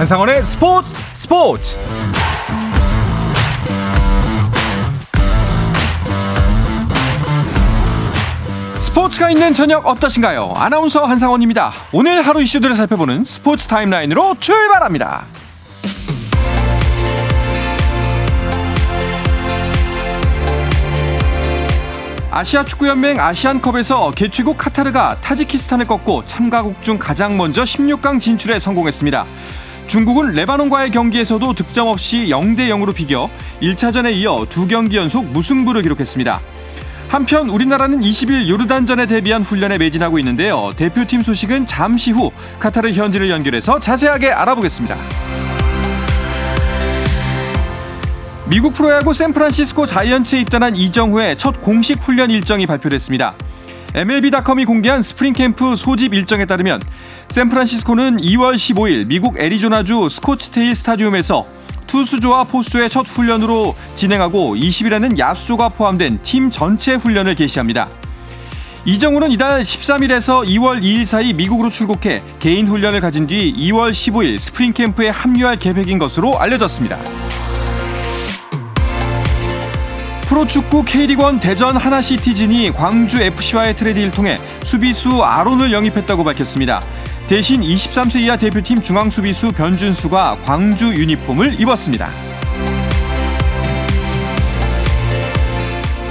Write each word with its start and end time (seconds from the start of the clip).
한상원의 0.00 0.42
스포츠 0.42 0.96
스포츠 1.12 1.76
스포츠가 8.78 9.30
있는 9.30 9.52
저녁 9.52 9.86
어떠신가요? 9.86 10.54
아나운서 10.56 11.04
한상원입니다. 11.04 11.72
오늘 11.92 12.22
하루 12.22 12.40
이슈들을 12.40 12.74
살펴보는 12.74 13.24
스포츠 13.24 13.66
타임라인으로 13.66 14.36
출발합니다. 14.40 15.26
아시아 22.30 22.64
축구연맹 22.64 23.20
아시안컵에서 23.20 24.12
개최국 24.12 24.56
카타르가 24.56 25.20
타지키스탄을 25.20 25.86
꺾고 25.86 26.24
참가국 26.24 26.82
중 26.82 26.98
가장 26.98 27.36
먼저 27.36 27.64
16강 27.64 28.18
진출에 28.18 28.58
성공했습니다. 28.58 29.26
중국은 29.90 30.30
레바논과의 30.34 30.92
경기에서도 30.92 31.52
득점 31.52 31.88
없이 31.88 32.28
0대 32.28 32.68
0으로 32.68 32.94
비겨 32.94 33.28
1차전에 33.60 34.14
이어 34.14 34.46
두 34.48 34.68
경기 34.68 34.96
연속 34.96 35.26
무승부를 35.26 35.82
기록했습니다. 35.82 36.40
한편 37.08 37.50
우리나라는 37.50 38.00
20일 38.00 38.48
요르단전에 38.48 39.06
대비한 39.06 39.42
훈련에 39.42 39.78
매진하고 39.78 40.20
있는데요. 40.20 40.70
대표팀 40.76 41.24
소식은 41.24 41.66
잠시 41.66 42.12
후 42.12 42.30
카타르 42.60 42.92
현지를 42.92 43.30
연결해서 43.30 43.80
자세하게 43.80 44.30
알아보겠습니다. 44.30 44.96
미국 48.48 48.74
프로야구 48.74 49.12
샌프란시스코 49.12 49.86
자이언츠에 49.86 50.38
입단한 50.42 50.76
이정후의 50.76 51.36
첫 51.36 51.60
공식 51.60 52.00
훈련 52.00 52.30
일정이 52.30 52.64
발표됐습니다. 52.64 53.34
MLB.com이 53.92 54.66
공개한 54.66 55.02
스프링 55.02 55.32
캠프 55.32 55.74
소집 55.74 56.14
일정에 56.14 56.44
따르면 56.44 56.80
샌프란시스코는 57.28 58.18
2월 58.18 58.54
15일 58.54 59.06
미국 59.06 59.40
애리조나주 59.40 60.08
스코츠데일 60.08 60.76
스타디움에서 60.76 61.44
투수조와 61.88 62.44
포수의 62.44 62.88
첫 62.88 63.04
훈련으로 63.08 63.74
진행하고 63.96 64.54
20일에는 64.54 65.18
야수조가 65.18 65.70
포함된 65.70 66.20
팀 66.22 66.50
전체 66.50 66.94
훈련을 66.94 67.34
개시합니다. 67.34 67.88
이정후는 68.84 69.32
이달 69.32 69.60
13일에서 69.60 70.46
2월 70.46 70.82
2일 70.82 71.04
사이 71.04 71.32
미국으로 71.32 71.68
출국해 71.68 72.22
개인 72.38 72.68
훈련을 72.68 73.00
가진 73.00 73.26
뒤 73.26 73.52
2월 73.52 73.90
15일 73.90 74.38
스프링 74.38 74.72
캠프에 74.72 75.08
합류할 75.08 75.56
계획인 75.56 75.98
것으로 75.98 76.38
알려졌습니다. 76.38 76.96
프로축구 80.30 80.84
K리그1 80.84 81.40
대전 81.40 81.76
하나시티즌이 81.76 82.70
광주 82.70 83.20
FC와의 83.20 83.74
트레이드를 83.74 84.12
통해 84.12 84.38
수비수 84.62 85.24
아론을 85.24 85.72
영입했다고 85.72 86.22
밝혔습니다. 86.22 86.80
대신 87.26 87.62
23세 87.62 88.20
이하 88.20 88.36
대표팀 88.36 88.80
중앙수비수 88.80 89.50
변준수가 89.50 90.38
광주 90.44 90.94
유니폼을 90.94 91.60
입었습니다. 91.60 92.10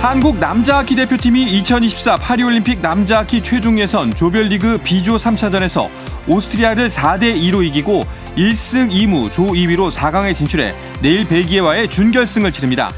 한국 0.02 0.38
남자하키 0.38 0.96
대표팀이 0.96 1.44
2024 1.60 2.18
파리올림픽 2.18 2.82
남자하키 2.82 3.42
최종 3.42 3.80
예선 3.80 4.14
조별리그 4.14 4.80
B조 4.84 5.16
3차전에서 5.16 5.88
오스트리아를 6.28 6.90
4대 6.90 7.42
2로 7.42 7.66
이기고 7.66 8.04
1승 8.36 8.92
2무 8.92 9.32
조 9.32 9.46
2위로 9.46 9.90
4강에 9.90 10.36
진출해 10.36 10.76
내일 11.02 11.26
벨기에와의 11.26 11.90
준결승을 11.90 12.52
치릅니다. 12.52 12.92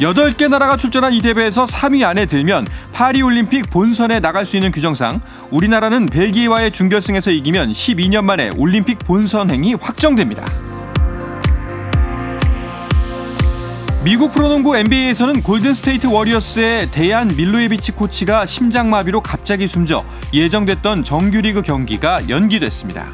8개 0.00 0.48
나라가 0.48 0.76
출전한 0.76 1.12
이 1.12 1.22
대회에서 1.22 1.64
3위 1.64 2.04
안에 2.04 2.26
들면 2.26 2.66
파리올림픽 2.92 3.70
본선에 3.70 4.18
나갈 4.18 4.44
수 4.44 4.56
있는 4.56 4.72
규정상 4.72 5.20
우리나라는 5.50 6.06
벨기에와의 6.06 6.72
준결승에서 6.72 7.30
이기면 7.30 7.70
12년 7.70 8.24
만에 8.24 8.50
올림픽 8.56 8.98
본선행이 8.98 9.74
확정됩니다. 9.74 10.44
미국 14.04 14.34
프로농구 14.34 14.76
NBA에서는 14.76 15.40
골든스테이트 15.42 16.08
워리어스의 16.08 16.90
대안 16.90 17.28
밀로에비치 17.28 17.92
코치가 17.92 18.44
심장마비로 18.44 19.22
갑자기 19.22 19.66
숨져 19.66 20.04
예정됐던 20.34 21.04
정규리그 21.04 21.62
경기가 21.62 22.28
연기됐습니다. 22.28 23.10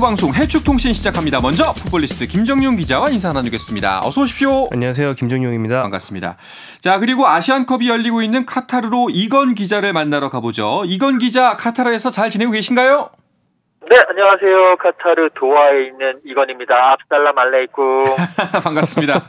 축구 0.00 0.06
방송 0.06 0.34
해축통신 0.34 0.94
시작합니다. 0.94 1.40
먼저 1.42 1.74
풋볼리스트 1.74 2.26
김정용 2.26 2.76
기자와 2.76 3.10
인사 3.10 3.34
나누겠습니다. 3.34 4.00
어서 4.02 4.22
오십시오. 4.22 4.68
안녕하세요. 4.72 5.12
김정용입니다. 5.12 5.82
반갑습니다. 5.82 6.38
자, 6.80 6.98
그리고 6.98 7.28
아시안컵이 7.28 7.86
열리고 7.86 8.22
있는 8.22 8.46
카타르로 8.46 9.10
이건 9.12 9.54
기자를 9.54 9.92
만나러 9.92 10.30
가보죠. 10.30 10.84
이건 10.86 11.18
기자, 11.18 11.54
카타르에서 11.54 12.10
잘 12.10 12.30
지내고 12.30 12.52
계신가요? 12.52 13.10
네, 13.90 13.98
안녕하세요. 14.08 14.76
카타르 14.78 15.28
도하에 15.38 15.88
있는 15.88 16.20
이건입니다. 16.24 16.74
압살람 16.74 17.36
알레이쿰. 17.38 18.16
반갑습니다. 18.64 19.28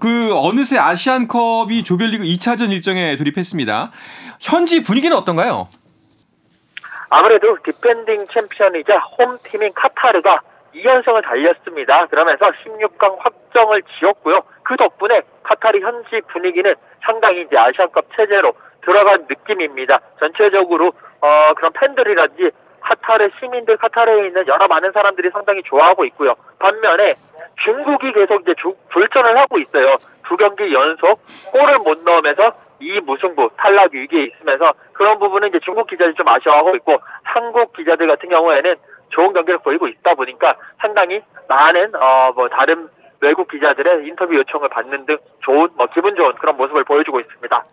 그 0.00 0.34
어느새 0.34 0.78
아시안컵이 0.78 1.84
조별리그 1.84 2.24
2차전 2.24 2.72
일정에 2.72 3.14
돌입했습니다. 3.14 3.92
현지 4.40 4.82
분위기는 4.82 5.16
어떤가요? 5.16 5.68
아무래도 7.14 7.58
디펜딩 7.62 8.24
챔피언이자 8.32 8.96
홈팀인 8.96 9.74
카타르가 9.74 10.40
2연승을 10.74 11.22
달렸습니다. 11.22 12.06
그러면서 12.06 12.46
16강 12.46 13.18
확정을 13.18 13.82
지었고요. 13.98 14.40
그 14.62 14.78
덕분에 14.78 15.20
카타르 15.42 15.78
현지 15.80 16.22
분위기는 16.28 16.74
상당히 17.04 17.42
이제 17.42 17.58
아시안컵 17.58 18.06
체제로 18.16 18.54
들어간 18.80 19.26
느낌입니다. 19.28 20.00
전체적으로 20.20 20.92
어, 21.20 21.52
그런 21.54 21.72
팬들이라든지 21.74 22.50
카타르 22.80 23.28
시민들 23.38 23.76
카타르에 23.76 24.28
있는 24.28 24.46
여러 24.46 24.66
많은 24.66 24.92
사람들이 24.92 25.28
상당히 25.32 25.62
좋아하고 25.64 26.06
있고요. 26.06 26.34
반면에 26.58 27.12
중국이 27.62 28.10
계속 28.12 28.40
이제 28.40 28.54
주, 28.56 28.74
졸전을 28.88 29.36
하고 29.38 29.58
있어요. 29.58 29.96
두 30.26 30.38
경기 30.38 30.72
연속 30.72 31.20
골을 31.52 31.80
못 31.80 31.98
넣으면서 32.04 32.54
이 32.82 33.00
무승부 33.00 33.50
탈락 33.56 33.94
위기에 33.94 34.24
있으면서 34.24 34.74
그런 34.92 35.18
부분은 35.18 35.48
이제 35.48 35.60
중국 35.60 35.86
기자들이 35.86 36.14
좀 36.14 36.28
아쉬워하고 36.28 36.74
있고 36.76 36.98
한국 37.22 37.72
기자들 37.74 38.06
같은 38.08 38.28
경우에는 38.28 38.74
좋은 39.10 39.32
경기를 39.32 39.58
보이고 39.58 39.86
있다 39.86 40.14
보니까 40.14 40.56
상당히 40.80 41.20
많은 41.48 41.94
어 41.94 42.32
뭐 42.34 42.48
다른 42.48 42.88
외국 43.20 43.48
기자들의 43.48 44.06
인터뷰 44.06 44.34
요청을 44.34 44.68
받는 44.70 45.06
등 45.06 45.16
좋은 45.44 45.68
뭐 45.76 45.86
기분 45.94 46.16
좋은 46.16 46.32
그런 46.34 46.56
모습을 46.56 46.82
보여주고 46.84 47.20
있습니다. 47.20 47.64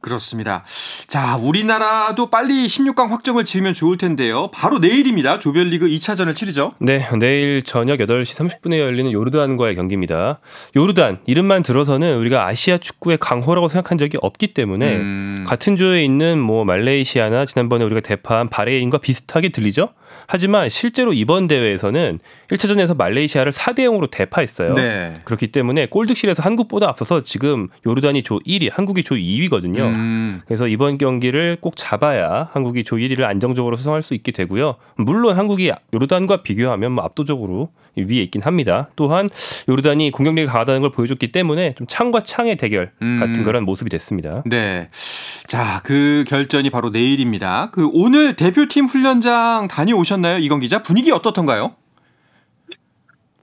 그렇습니다. 0.00 0.64
자, 1.08 1.36
우리나라도 1.36 2.30
빨리 2.30 2.66
16강 2.66 3.08
확정을 3.08 3.44
지으면 3.44 3.74
좋을 3.74 3.98
텐데요. 3.98 4.50
바로 4.52 4.78
내일입니다. 4.78 5.38
조별리그 5.38 5.86
2차전을 5.86 6.36
치르죠. 6.36 6.74
네, 6.78 7.06
내일 7.18 7.62
저녁 7.62 7.98
8시 7.98 8.60
30분에 8.62 8.78
열리는 8.78 9.10
요르단과의 9.10 9.74
경기입니다. 9.74 10.38
요르단 10.76 11.18
이름만 11.26 11.62
들어서는 11.62 12.16
우리가 12.18 12.46
아시아 12.46 12.78
축구의 12.78 13.18
강호라고 13.18 13.68
생각한 13.68 13.98
적이 13.98 14.18
없기 14.20 14.54
때문에 14.54 14.96
음... 14.96 15.44
같은 15.46 15.76
조에 15.76 16.04
있는 16.04 16.38
뭐 16.38 16.64
말레이시아나 16.64 17.44
지난번에 17.46 17.84
우리가 17.84 18.00
대파한 18.00 18.48
바레인과 18.48 18.98
비슷하게 18.98 19.48
들리죠. 19.48 19.90
하지만 20.30 20.68
실제로 20.68 21.14
이번 21.14 21.48
대회에서는 21.48 22.18
1차전에서 22.48 22.94
말레이시아를 22.96 23.50
4대 23.50 23.78
0으로 23.80 24.10
대파했어요. 24.10 24.74
네. 24.74 25.14
그렇기 25.24 25.46
때문에 25.48 25.86
골득실에서 25.86 26.42
한국보다 26.42 26.86
앞서서 26.86 27.22
지금 27.22 27.68
요르단이 27.86 28.22
조 28.22 28.38
1위, 28.40 28.70
한국이 28.70 29.02
조 29.02 29.14
2위거든요. 29.14 29.80
음, 29.80 30.42
그래서 30.46 30.68
이번 30.68 30.98
경기를 30.98 31.56
꼭 31.62 31.76
잡아야 31.76 32.50
한국이 32.52 32.84
조 32.84 32.96
1위를 32.96 33.22
안정적으로 33.22 33.76
수성할 33.76 34.02
수 34.02 34.12
있게 34.12 34.30
되고요. 34.32 34.76
물론 34.96 35.38
한국이 35.38 35.72
요르단과 35.94 36.42
비교하면 36.42 36.92
뭐 36.92 37.04
압도적으로 37.04 37.70
위에 37.96 38.20
있긴 38.22 38.42
합니다. 38.42 38.90
또한 38.96 39.30
요르단이 39.66 40.10
공격력이 40.10 40.46
강하다는 40.46 40.82
걸 40.82 40.92
보여줬기 40.92 41.32
때문에 41.32 41.74
좀 41.74 41.86
창과 41.86 42.22
창의 42.22 42.56
대결 42.58 42.90
같은 43.18 43.36
음. 43.38 43.44
그런 43.44 43.64
모습이 43.64 43.88
됐습니다. 43.88 44.42
네. 44.44 44.88
자, 45.48 45.80
그 45.82 46.24
결전이 46.28 46.68
바로 46.68 46.90
내일입니다. 46.90 47.70
그 47.72 47.88
오늘 47.94 48.36
대표팀 48.36 48.84
훈련장 48.84 49.68
다녀오셨나요? 49.68 50.36
이건 50.44 50.60
기자 50.60 50.82
분위기 50.82 51.10
어떻던가요? 51.10 51.72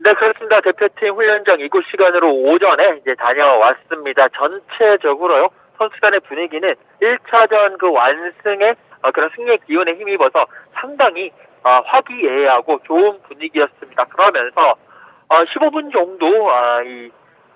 네, 0.05 0.13
그렇습니다. 0.13 0.61
대표팀 0.61 1.15
훈련장 1.15 1.61
이곳 1.61 1.83
시간으로 1.89 2.29
오전에 2.29 3.01
이제 3.01 3.15
다녀왔습니다. 3.15 4.27
전체적으로요, 4.37 5.49
선수 5.79 5.99
간의 5.99 6.19
분위기는 6.29 6.75
1차전 7.01 7.79
그 7.79 7.91
완승의 7.91 8.75
어, 9.01 9.11
그런 9.11 9.31
승리의 9.35 9.61
기운에 9.65 9.95
힘입어서 9.95 10.45
상당히 10.75 11.31
어, 11.63 11.81
화기애애하고 11.85 12.81
좋은 12.85 13.17
분위기였습니다. 13.23 14.05
그러면서 14.05 14.75
어, 15.29 15.43
15분 15.43 15.91
정도 15.91 16.51
아, 16.51 16.83
이 16.83 17.09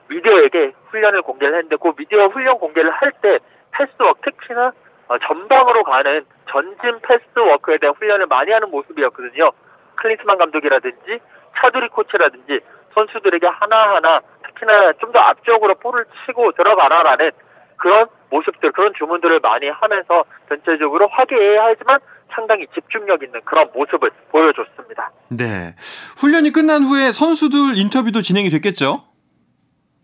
미디어에게 0.10 0.72
훈련을 0.90 1.22
공개를 1.22 1.54
했는데 1.54 1.76
그 1.80 1.94
미디어 1.96 2.26
훈련 2.30 2.58
공개를 2.58 2.90
할때 2.90 3.38
패스워크 3.72 4.22
특히나 4.32 4.72
어, 5.08 5.18
전방으로 5.18 5.84
가는 5.84 6.26
전진 6.50 7.00
패스워크에 7.02 7.78
대한 7.80 7.96
훈련을 7.96 8.28
많이 8.28 8.52
하는 8.52 8.70
모습이었거든요. 8.70 9.52
클린스만 9.96 10.38
감독이라든지 10.38 11.20
차두리 11.58 11.90
코치라든지 11.90 12.60
선수들에게 12.94 13.48
하나하나 13.48 14.22
특히나 14.46 14.94
좀 14.94 15.12
더 15.12 15.20
앞쪽으로 15.20 15.76
볼을 15.76 16.06
치고 16.26 16.52
들어가라라는 16.52 17.32
그런 17.78 18.08
모습들, 18.30 18.72
그런 18.74 18.94
주문들을 18.98 19.40
많이 19.40 19.68
하면서 19.70 20.24
전체적으로 20.50 21.08
화기애애하지만 21.08 22.00
상당히 22.32 22.68
집중력 22.76 23.24
있는 23.24 23.42
그런 23.44 23.70
모습을 23.74 24.12
보여줬습니다. 24.30 25.12
네. 25.30 25.74
훈련이 26.20 26.52
끝난 26.52 26.84
후에 26.84 27.12
선수들 27.12 27.78
인터뷰도 27.78 28.22
진행이 28.22 28.50
됐겠죠? 28.50 29.09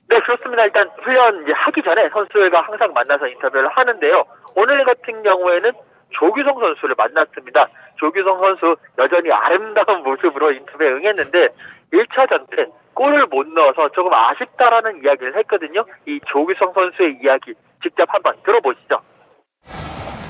네, 0.08 0.20
그렇습니다. 0.20 0.66
일단 0.66 0.90
훈련 1.02 1.46
하기 1.52 1.82
전에 1.82 2.10
선수들과 2.10 2.62
항상 2.62 2.94
만나서 2.94 3.28
인터뷰를 3.28 3.70
하는데요. 3.70 4.24
오늘 4.56 4.84
같은 4.86 5.24
경우에는 5.24 5.72
조규성 6.12 6.60
선수를 6.60 6.96
만났습니다. 6.98 7.68
조규성 7.98 8.40
선수 8.40 8.76
여전히 8.98 9.32
아름다운 9.32 10.04
모습으로 10.04 10.52
인터뷰에 10.52 10.88
응했는데 10.90 11.50
1차전 11.92 12.50
때 12.56 12.68
골을 12.94 13.26
못 13.28 13.48
넣어서 13.48 13.90
조금 13.90 14.14
아쉽다라는 14.14 15.04
이야기를 15.04 15.36
했거든요. 15.38 15.84
이 16.06 16.20
조규성 16.28 16.74
선수의 16.74 17.20
이야기 17.22 17.54
직접 17.82 18.06
한번 18.08 18.36
들어보시죠. 18.44 19.00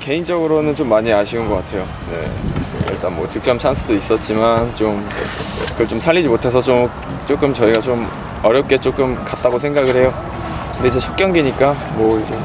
개인적으로는 0.01 0.75
좀 0.75 0.89
많이 0.89 1.11
아쉬운 1.11 1.47
것 1.47 1.55
같아요. 1.55 1.83
네. 2.09 2.44
일단 2.89 3.15
뭐 3.15 3.27
득점 3.29 3.57
찬스도 3.57 3.93
있었지만 3.93 4.73
좀 4.75 5.05
그걸 5.71 5.87
좀 5.87 5.99
살리지 5.99 6.29
못해서 6.29 6.61
좀 6.61 6.89
조금 7.27 7.53
저희가 7.53 7.79
좀 7.81 8.07
어렵게 8.43 8.77
조금 8.77 9.15
갔다고 9.23 9.59
생각을 9.59 9.95
해요. 9.95 10.13
근데 10.73 10.89
이제 10.89 10.99
첫 10.99 11.15
경기니까 11.15 11.75
뭐 11.95 12.19
이제 12.19 12.35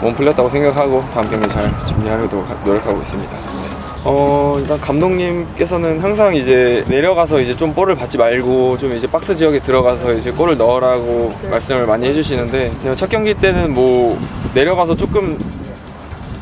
몸 0.00 0.14
풀렸다고 0.14 0.48
생각하고 0.48 1.04
다음 1.12 1.28
경기 1.28 1.48
잘 1.48 1.70
준비하려고 1.84 2.44
노력하고 2.64 3.00
있습니다. 3.00 3.32
네. 3.32 3.70
어 4.02 4.56
일단 4.58 4.80
감독님께서는 4.80 6.00
항상 6.00 6.34
이제 6.34 6.84
내려가서 6.88 7.40
이제 7.40 7.54
좀 7.54 7.74
볼을 7.74 7.96
받지 7.96 8.16
말고 8.16 8.78
좀 8.78 8.94
이제 8.94 9.06
박스 9.06 9.34
지역에 9.34 9.60
들어가서 9.60 10.14
이제 10.14 10.30
골을 10.30 10.56
넣으라고 10.56 11.34
말씀을 11.50 11.86
많이 11.86 12.06
해주시는데 12.06 12.72
그냥 12.80 12.96
첫 12.96 13.10
경기 13.10 13.34
때는 13.34 13.74
뭐 13.74 14.18
내려가서 14.54 14.96
조금 14.96 15.38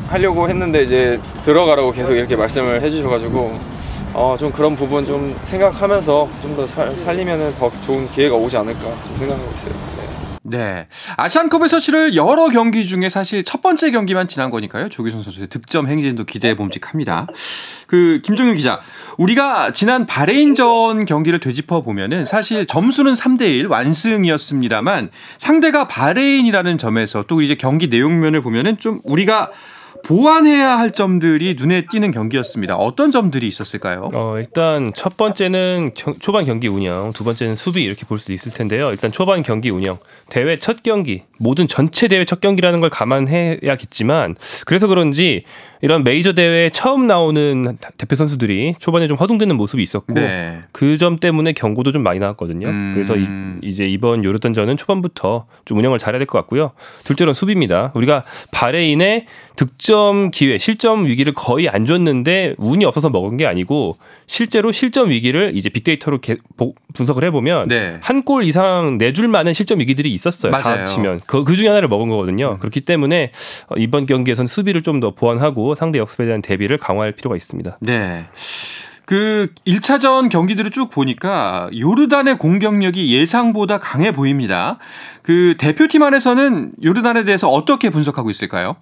하려고 0.09 0.49
했는데 0.49 0.83
이제 0.83 1.19
들어가라고 1.43 1.91
계속 1.91 2.13
이렇게 2.13 2.35
말씀을 2.35 2.81
해주셔가지고 2.81 3.79
어 4.13 4.35
좀 4.39 4.51
그런 4.51 4.75
부분 4.75 5.05
좀 5.05 5.35
생각하면서 5.45 6.29
좀 6.41 6.55
더 6.55 6.65
살리면은 6.67 7.53
더 7.55 7.71
좋은 7.81 8.07
기회가 8.09 8.35
오지 8.35 8.57
않을까 8.57 8.79
좀 8.79 9.17
생각하고 9.17 9.51
있어요. 9.53 9.73
네. 10.43 10.57
네. 10.57 10.87
아시안컵에서 11.17 11.79
치를 11.79 12.15
여러 12.15 12.47
경기 12.49 12.83
중에 12.83 13.07
사실 13.09 13.43
첫 13.43 13.61
번째 13.61 13.91
경기만 13.91 14.27
지난 14.27 14.49
거니까요. 14.49 14.89
조규성 14.89 15.21
선수의 15.21 15.47
득점 15.47 15.87
행진도 15.87 16.23
기대해 16.23 16.55
봄직합니다. 16.55 17.27
그 17.85 18.19
김종윤 18.23 18.55
기자, 18.55 18.79
우리가 19.17 19.73
지난 19.73 20.07
바레인전 20.07 21.05
경기를 21.05 21.39
되짚어 21.39 21.81
보면은 21.83 22.25
사실 22.25 22.65
점수는 22.65 23.13
3대 23.13 23.41
1 23.43 23.67
완승이었습니다만 23.67 25.11
상대가 25.37 25.87
바레인이라는 25.87 26.77
점에서 26.79 27.25
또 27.27 27.41
이제 27.43 27.53
경기 27.53 27.87
내용면을 27.87 28.41
보면은 28.41 28.79
좀 28.79 29.01
우리가 29.03 29.51
보완해야 30.03 30.77
할 30.79 30.91
점들이 30.91 31.55
눈에 31.57 31.85
띄는 31.89 32.11
경기였습니다. 32.11 32.75
어떤 32.75 33.11
점들이 33.11 33.47
있었을까요? 33.47 34.09
어, 34.13 34.35
일단 34.37 34.91
첫 34.95 35.17
번째는 35.17 35.91
경- 35.95 36.15
초반 36.19 36.45
경기 36.45 36.67
운영, 36.67 37.11
두 37.13 37.23
번째는 37.23 37.55
수비 37.55 37.83
이렇게 37.83 38.05
볼 38.05 38.17
수도 38.19 38.33
있을 38.33 38.51
텐데요. 38.51 38.89
일단 38.91 39.11
초반 39.11 39.43
경기 39.43 39.69
운영, 39.69 39.99
대회 40.29 40.57
첫 40.57 40.81
경기, 40.83 41.23
모든 41.37 41.67
전체 41.67 42.07
대회 42.07 42.25
첫 42.25 42.41
경기라는 42.41 42.79
걸 42.79 42.89
감안해야겠지만 42.89 44.35
그래서 44.65 44.87
그런지 44.87 45.43
이런 45.81 46.03
메이저 46.03 46.33
대회에 46.33 46.69
처음 46.71 47.07
나오는 47.07 47.77
대표 47.97 48.15
선수들이 48.15 48.75
초반에 48.79 49.07
좀 49.07 49.15
허둥대는 49.15 49.55
모습이 49.55 49.81
있었고 49.81 50.13
네. 50.13 50.61
그점 50.73 51.17
때문에 51.19 51.53
경고도 51.53 51.91
좀 51.93 52.03
많이 52.03 52.19
나왔거든요. 52.19 52.67
음. 52.67 52.91
그래서 52.93 53.15
이, 53.15 53.73
제 53.73 53.85
이번 53.85 54.23
요르단전은 54.25 54.75
초반부터 54.77 55.45
좀 55.65 55.77
운영을 55.77 55.97
잘해야 55.99 56.19
될 56.19 56.25
것 56.27 56.37
같고요. 56.39 56.71
둘째로는 57.05 57.33
수비입니다. 57.33 57.91
우리가 57.95 58.23
바레인의 58.51 59.25
득점 59.55 59.88
기회, 60.31 60.57
실점 60.59 61.05
위기를 61.05 61.33
거의 61.33 61.67
안 61.67 61.85
줬는데 61.85 62.55
운이 62.57 62.85
없어서 62.85 63.09
먹은 63.09 63.37
게 63.37 63.47
아니고 63.47 63.97
실제로 64.27 64.71
실점 64.71 65.09
위기를 65.09 65.51
이제 65.55 65.69
빅데이터로 65.69 66.19
개- 66.19 66.37
보- 66.57 66.75
분석을 66.93 67.23
해보면 67.25 67.69
네. 67.69 67.97
한골 68.01 68.43
이상 68.43 68.97
내줄 68.99 69.27
만한 69.27 69.53
실점 69.55 69.79
위기들이 69.79 70.11
있었어요. 70.11 70.51
다 70.51 70.59
맞아요. 70.63 70.79
합치면 70.81 71.21
그, 71.25 71.43
그 71.43 71.55
중에 71.55 71.67
하나를 71.69 71.87
먹은 71.87 72.09
거거든요. 72.09 72.59
그렇기 72.59 72.81
때문에 72.81 73.31
어, 73.67 73.75
이번 73.77 74.05
경기에서는 74.05 74.47
수비를 74.47 74.83
좀 74.83 74.99
더 74.99 75.11
보완하고 75.15 75.75
상대 75.75 75.97
역습에 75.97 76.25
대한 76.25 76.41
대비를 76.41 76.77
강화할 76.77 77.13
필요가 77.13 77.35
있습니다. 77.37 77.77
네. 77.79 78.25
그 79.05 79.47
1차전 79.65 80.29
경기들을 80.29 80.69
쭉 80.71 80.91
보니까 80.91 81.69
요르단의 81.75 82.37
공격력이 82.37 83.11
예상보다 83.15 83.79
강해 83.79 84.11
보입니다. 84.11 84.77
그 85.23 85.55
대표팀 85.57 86.03
안에서는 86.03 86.73
요르단에 86.83 87.23
대해서 87.23 87.49
어떻게 87.49 87.89
분석하고 87.89 88.29
있을까요? 88.29 88.75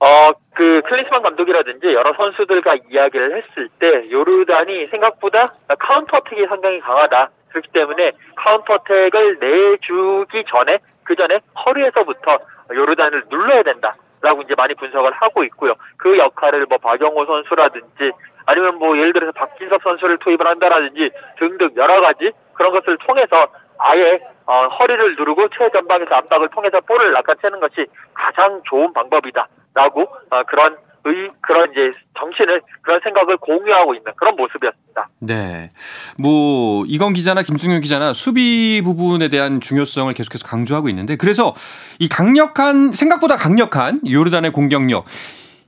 어, 0.00 0.30
그 0.54 0.80
클린스만 0.86 1.22
감독이라든지 1.22 1.92
여러 1.92 2.14
선수들과 2.14 2.76
이야기를 2.90 3.36
했을 3.36 3.68
때 3.78 4.10
요르단이 4.10 4.86
생각보다 4.86 5.44
counterattack이 5.78 6.46
상당히 6.46 6.80
강하다. 6.80 7.28
그렇기 7.50 7.68
때문에 7.72 8.12
counterattack을 8.36 9.38
내주기 9.40 10.44
전에 10.48 10.78
그 11.04 11.16
전에 11.16 11.40
허리에서부터 11.66 12.38
요르단을 12.72 13.24
눌러야 13.30 13.62
된다 13.62 13.94
라고 14.22 14.42
이제 14.42 14.54
많이 14.56 14.74
분석을 14.74 15.12
하고 15.12 15.44
있고요. 15.44 15.74
그 15.98 16.16
역할을 16.16 16.66
뭐 16.66 16.78
박용우 16.78 17.26
선수라든지 17.26 18.12
아니면 18.46 18.76
뭐 18.76 18.96
예를 18.96 19.12
들어서 19.12 19.32
박진섭 19.32 19.82
선수를 19.82 20.18
투입을 20.18 20.46
한다라든지 20.46 21.10
등등 21.38 21.70
여러 21.76 22.00
가지 22.00 22.30
그런 22.54 22.72
것을 22.72 22.96
통해서 22.98 23.48
아예 23.78 24.20
어, 24.46 24.66
허리를 24.66 25.16
누르고 25.16 25.48
최전방에서 25.48 26.14
압박을 26.14 26.48
통해서 26.48 26.80
볼을 26.80 27.12
낚아채는 27.12 27.60
것이 27.60 27.86
가장 28.14 28.62
좋은 28.64 28.92
방법이다 28.92 29.46
라고 29.74 30.02
어, 30.02 30.42
그런 30.46 30.76
의 31.02 31.30
그런 31.40 31.70
이제 31.70 31.98
정신을 32.18 32.60
그런 32.82 33.00
생각을 33.02 33.38
공유하고 33.38 33.94
있는 33.94 34.12
그런 34.16 34.36
모습이었습니다. 34.36 35.08
네. 35.20 35.70
뭐 36.18 36.84
이건 36.86 37.14
기자나 37.14 37.42
김승현 37.42 37.80
기자나 37.80 38.12
수비 38.12 38.82
부분에 38.84 39.28
대한 39.28 39.62
중요성을 39.62 40.12
계속해서 40.12 40.46
강조하고 40.46 40.90
있는데 40.90 41.16
그래서 41.16 41.54
이 41.98 42.06
강력한 42.06 42.92
생각보다 42.92 43.38
강력한 43.38 44.02
요르단의 44.06 44.52
공격력 44.52 45.06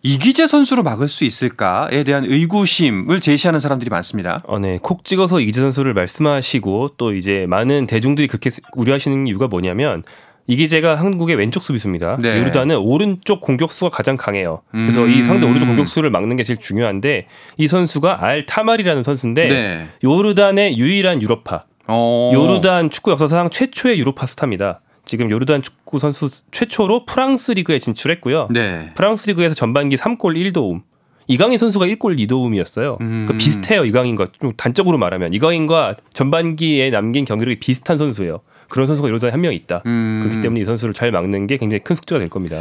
이기재 0.02 0.48
선수로 0.48 0.82
막을 0.82 1.08
수 1.08 1.24
있을까에 1.24 2.04
대한 2.04 2.24
의구심을 2.26 3.20
제시하는 3.20 3.58
사람들이 3.58 3.88
많습니다. 3.88 4.38
어, 4.46 4.58
네. 4.58 4.78
콕 4.82 5.02
찍어서 5.04 5.40
이기재 5.40 5.62
선수를 5.62 5.94
말씀하시고 5.94 6.96
또 6.98 7.14
이제 7.14 7.46
많은 7.48 7.86
대중들이 7.86 8.26
그렇게 8.26 8.50
우려하시는 8.76 9.26
이유가 9.28 9.46
뭐냐면 9.46 10.02
이기재가 10.46 10.96
한국의 10.96 11.36
왼쪽 11.36 11.62
수비수입니다. 11.62 12.16
네. 12.20 12.40
요르단은 12.40 12.76
오른쪽 12.76 13.40
공격수가 13.40 13.90
가장 13.90 14.16
강해요. 14.16 14.62
그래서 14.70 15.02
음. 15.04 15.10
이 15.10 15.22
상대 15.22 15.46
오른쪽 15.46 15.66
공격수를 15.66 16.10
막는 16.10 16.36
게 16.36 16.42
제일 16.42 16.58
중요한데 16.58 17.26
이 17.56 17.68
선수가 17.68 18.24
알 18.24 18.46
타말이라는 18.46 19.02
선수인데 19.02 19.48
네. 19.48 19.86
요르단의 20.02 20.78
유일한 20.78 21.22
유럽파. 21.22 21.64
어. 21.86 22.32
요르단 22.34 22.90
축구 22.90 23.12
역사상 23.12 23.50
최초의 23.50 23.98
유로파 23.98 24.26
스타입니다. 24.26 24.80
지금 25.04 25.30
요르단 25.30 25.62
축구 25.62 25.98
선수 25.98 26.28
최초로 26.50 27.06
프랑스 27.06 27.52
리그에 27.52 27.78
진출했고요. 27.78 28.48
네. 28.50 28.90
프랑스 28.94 29.28
리그에서 29.28 29.54
전반기 29.54 29.96
3골 29.96 30.52
1도움. 30.52 30.82
이강인 31.28 31.56
선수가 31.56 31.86
1골 31.86 32.18
2도움이었어요. 32.26 33.00
음. 33.00 33.26
그 33.28 33.36
비슷해요. 33.36 33.84
이강인과 33.84 34.28
좀 34.40 34.52
단적으로 34.56 34.98
말하면 34.98 35.32
이강인과 35.34 35.96
전반기에 36.12 36.90
남긴 36.90 37.24
경기력이 37.24 37.60
비슷한 37.60 37.96
선수예요. 37.96 38.40
그런 38.72 38.86
선수가 38.88 39.06
이러다 39.08 39.28
한 39.30 39.40
명 39.40 39.52
있다. 39.52 39.82
음. 39.86 40.20
그렇기 40.22 40.40
때문에 40.40 40.62
이 40.62 40.64
선수를 40.64 40.94
잘 40.94 41.10
막는 41.12 41.46
게 41.46 41.58
굉장히 41.58 41.84
큰 41.84 41.94
숙제가 41.94 42.18
될 42.20 42.28
겁니다. 42.30 42.56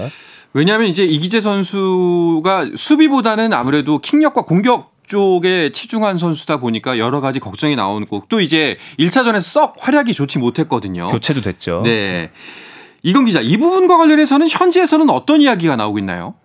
왜냐하면 0.54 0.88
이제 0.88 1.06
이기재 1.06 1.40
선수가 1.40 2.72
수비보다는 2.76 3.54
아무래도 3.54 3.98
킥력과 3.98 4.42
공격 4.42 4.92
쪽에 5.08 5.72
치중한 5.72 6.18
선수다 6.18 6.58
보니까 6.58 6.98
여러 6.98 7.22
가지 7.22 7.40
걱정이 7.40 7.76
나오고 7.76 8.24
또 8.30 8.40
이제 8.42 8.78
1차전에서 9.00 9.42
썩 9.42 9.76
활약이 9.80 10.14
좋지 10.14 10.40
못했거든요. 10.40 11.08
교체도 11.08 11.42
됐죠. 11.42 11.82
네. 11.84 12.32
이건 13.04 13.26
기자, 13.26 13.42
이 13.42 13.58
부분과 13.58 13.98
관련해서는 13.98 14.48
현지에서는 14.50 15.10
어떤 15.10 15.42
이야기가 15.42 15.76
나오고 15.76 15.98
있나요? 16.00 16.36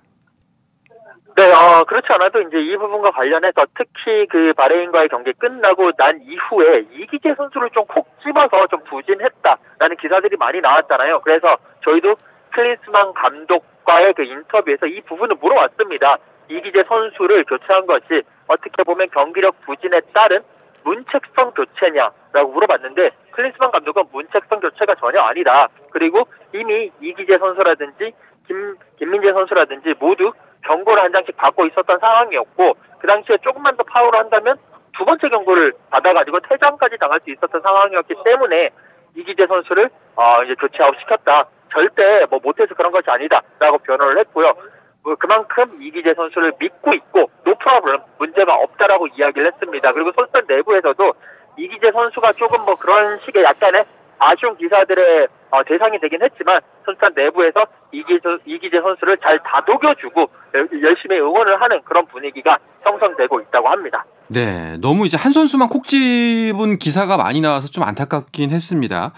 네, 1.77 1.81
어, 1.81 1.85
그렇지 1.85 2.07
않아도 2.09 2.41
이제 2.41 2.59
이 2.59 2.75
부분과 2.79 3.11
관련해서 3.11 3.67
특히 3.77 4.27
그 4.31 4.55
바레인과의 4.57 5.11
경기 5.11 5.35
끝나고 5.35 5.93
난 5.93 6.21
이후에 6.23 6.87
이기재 6.91 7.35
선수를 7.35 7.69
좀 7.71 7.85
콕 7.87 8.09
집어서 8.23 8.67
좀 8.69 8.83
부진했다라는 8.85 9.97
기사들이 10.01 10.37
많이 10.39 10.61
나왔잖아요. 10.61 11.21
그래서 11.21 11.59
저희도 11.85 12.17
클린스만 12.53 13.13
감독과의 13.13 14.15
그 14.15 14.23
인터뷰에서 14.23 14.87
이 14.87 15.03
부분을 15.03 15.37
물어왔습니다. 15.41 16.17
이기재 16.49 16.85
선수를 16.89 17.45
교체한 17.45 17.87
것이 17.87 18.23
어떻게 18.49 18.83
보면 18.83 19.09
경기력 19.11 19.61
부진에 19.67 20.01
따른 20.15 20.41
문책성 20.85 21.53
교체냐라고 21.53 22.53
물어봤는데 22.53 23.11
클린스만 23.33 23.71
감독은 23.71 24.05
문책성 24.13 24.61
교체가 24.61 24.95
전혀 24.95 25.21
아니다. 25.21 25.69
그리고 25.91 26.27
이미 26.55 26.91
이기재 27.01 27.39
선수라든지 27.39 28.13
김 28.47 28.77
김민재 28.99 29.33
선수라든지 29.33 29.95
모두 29.99 30.33
경고를 30.67 31.03
한 31.03 31.13
장씩 31.13 31.37
받고 31.37 31.67
있었던 31.67 31.99
상황이었고 31.99 32.75
그 32.99 33.07
당시에 33.07 33.39
조금만 33.43 33.77
더 33.77 33.85
파울을 33.85 34.19
한다면 34.19 34.57
두 34.97 35.05
번째 35.05 35.29
경고를 35.29 35.73
받아가지고 35.91 36.41
퇴장까지 36.41 36.97
당할 36.99 37.21
수 37.21 37.31
있었던 37.31 37.61
상황이었기 37.61 38.15
때문에 38.25 38.71
이기재 39.15 39.47
선수를 39.47 39.91
어, 40.17 40.43
이제 40.45 40.55
교체 40.55 40.83
아웃 40.83 40.95
시켰다. 41.01 41.47
절대 41.73 42.27
뭐 42.31 42.41
못해서 42.43 42.75
그런 42.75 42.93
것이 42.93 43.11
아니다라고 43.11 43.79
변호를 43.79 44.19
했고요. 44.21 44.55
뭐 45.03 45.15
그만큼 45.17 45.79
이기재 45.81 46.15
선수를 46.15 46.53
믿고 46.59 46.95
있고 46.95 47.31
no 47.45 47.55
problem 47.55 48.03
문제가 48.19 48.55
없다라고 48.55 49.09
이야기를 49.09 49.53
했습니다. 49.53 49.93
그리고 49.93 50.13
선수단 50.13 50.45
내부에서도 50.49 51.13
이기재 51.59 51.93
선수가 51.93 52.33
조금 52.33 52.65
뭐 52.65 52.75
그런 52.77 53.19
식의 53.21 53.45
약간의 53.45 53.85
아쉬운 54.19 54.57
기사들의 54.57 55.29
어, 55.51 55.63
대상이 55.65 55.99
되긴 55.99 56.23
했지만 56.23 56.61
선수단 56.85 57.13
내부에서 57.15 57.67
이기재, 58.01 58.29
이기재 58.47 58.81
선수를 58.83 59.17
잘 59.23 59.39
다독여주고 59.43 60.21
열- 60.55 60.69
열심히 60.83 61.19
응원을 61.19 61.61
하는 61.61 61.81
그런 61.85 62.07
분위기가 62.07 62.59
형성되고 62.83 63.41
있다고 63.41 63.69
합니다. 63.69 64.05
네, 64.29 64.77
너무 64.83 65.07
이제 65.07 65.17
한 65.17 65.33
선수만 65.33 65.69
콕 65.69 65.87
집은 65.87 66.79
기사가 66.79 67.17
많이 67.17 67.41
나와서 67.41 67.69
좀 67.69 67.85
안타깝긴 67.85 68.51
했습니다. 68.51 69.13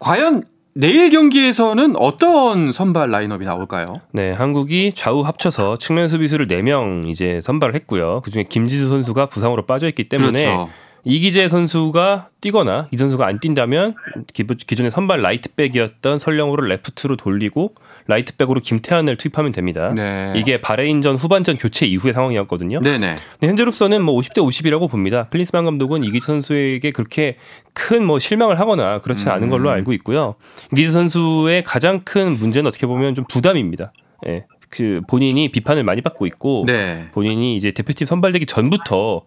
과연 0.00 0.42
내일 0.74 1.10
경기에서는 1.10 1.94
어떤 1.96 2.72
선발 2.72 3.10
라인업이 3.10 3.44
나올까요? 3.44 3.94
네, 4.12 4.32
한국이 4.32 4.92
좌우 4.94 5.22
합쳐서 5.22 5.78
측면 5.78 6.08
수비수를 6.08 6.46
4명 6.46 7.06
이제 7.08 7.40
선발을 7.42 7.74
했고요. 7.74 8.20
그중에 8.22 8.44
김진수 8.44 8.88
선수가 8.88 9.26
부상으로 9.26 9.66
빠져 9.66 9.88
있기 9.88 10.08
때문에 10.08 10.44
그렇죠. 10.44 10.70
이기재 11.04 11.48
선수가 11.48 12.28
뛰거나 12.40 12.86
이 12.92 12.96
선수가 12.96 13.26
안 13.26 13.40
뛴다면 13.40 13.94
기- 14.32 14.44
기존의 14.46 14.90
선발 14.90 15.22
라이트백이었던 15.22 16.18
설령우를 16.18 16.68
레프트로 16.68 17.16
돌리고 17.16 17.74
라이트백으로 18.06 18.60
김태환을 18.60 19.16
투입하면 19.16 19.52
됩니다. 19.52 19.92
네. 19.94 20.32
이게 20.36 20.60
바레인전 20.60 21.16
후반전 21.16 21.56
교체 21.58 21.86
이후의 21.86 22.14
상황이었거든요. 22.14 22.80
네네. 22.80 23.14
근데 23.32 23.46
현재로서는 23.46 24.02
뭐 24.02 24.18
50대 24.20 24.38
50이라고 24.38 24.90
봅니다. 24.90 25.24
클린스만 25.30 25.64
감독은 25.64 26.04
이기재 26.04 26.26
선수에게 26.26 26.90
그렇게 26.90 27.36
큰 27.72 28.00
뭐 28.00 28.18
실망을 28.18 28.58
하거나 28.58 29.00
그렇지 29.00 29.28
않은 29.28 29.44
음. 29.44 29.50
걸로 29.50 29.70
알고 29.70 29.92
있고요. 29.94 30.34
이기재 30.72 30.90
선수의 30.90 31.62
가장 31.62 32.00
큰 32.00 32.38
문제는 32.38 32.66
어떻게 32.68 32.86
보면 32.86 33.14
좀 33.14 33.24
부담입니다. 33.28 33.92
예. 34.26 34.44
그 34.70 35.00
본인이 35.08 35.50
비판을 35.50 35.82
많이 35.84 36.00
받고 36.00 36.26
있고 36.26 36.64
네. 36.66 37.08
본인이 37.12 37.56
이제 37.56 37.72
대표팀 37.72 38.06
선발되기 38.06 38.46
전부터 38.46 39.22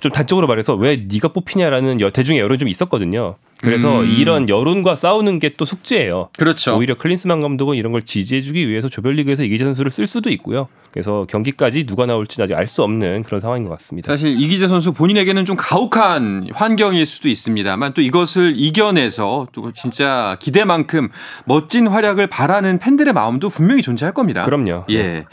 좀 0.00 0.12
단적으로 0.12 0.46
말해서 0.46 0.74
왜 0.74 1.04
네가 1.10 1.28
뽑히냐라는 1.28 2.00
여- 2.00 2.10
대중의 2.10 2.40
여론이 2.40 2.58
좀 2.58 2.68
있었거든요. 2.68 3.36
그래서 3.62 4.00
음. 4.00 4.08
이런 4.08 4.48
여론과 4.48 4.94
싸우는 4.94 5.38
게 5.38 5.50
또 5.56 5.64
숙제예요. 5.66 6.30
그렇죠. 6.38 6.76
오히려 6.78 6.94
클린스만 6.94 7.40
감독은 7.40 7.76
이런 7.76 7.92
걸 7.92 8.02
지지해주기 8.02 8.68
위해서 8.70 8.88
조별리그에서 8.88 9.42
이기재 9.42 9.64
선수를 9.64 9.90
쓸 9.90 10.06
수도 10.06 10.30
있고요. 10.30 10.68
그래서 10.92 11.26
경기까지 11.28 11.84
누가 11.84 12.06
나올지 12.06 12.40
아직 12.42 12.54
알 12.54 12.66
수 12.66 12.82
없는 12.82 13.24
그런 13.24 13.40
상황인 13.40 13.64
것 13.64 13.70
같습니다. 13.70 14.10
사실 14.10 14.40
이기재 14.40 14.68
선수 14.68 14.92
본인에게는 14.92 15.44
좀 15.44 15.56
가혹한 15.56 16.46
환경일 16.54 17.04
수도 17.04 17.28
있습니다만 17.28 17.92
또 17.92 18.00
이것을 18.00 18.54
이겨내서 18.56 19.48
또 19.52 19.72
진짜 19.72 20.36
기대만큼 20.40 21.08
멋진 21.44 21.86
활약을 21.88 22.28
바라는 22.28 22.78
팬들의 22.78 23.12
마음도 23.12 23.50
분명히 23.50 23.82
존재할 23.82 24.14
겁니다. 24.14 24.44
그럼요. 24.44 24.84
네. 24.88 24.94
예. 24.94 25.24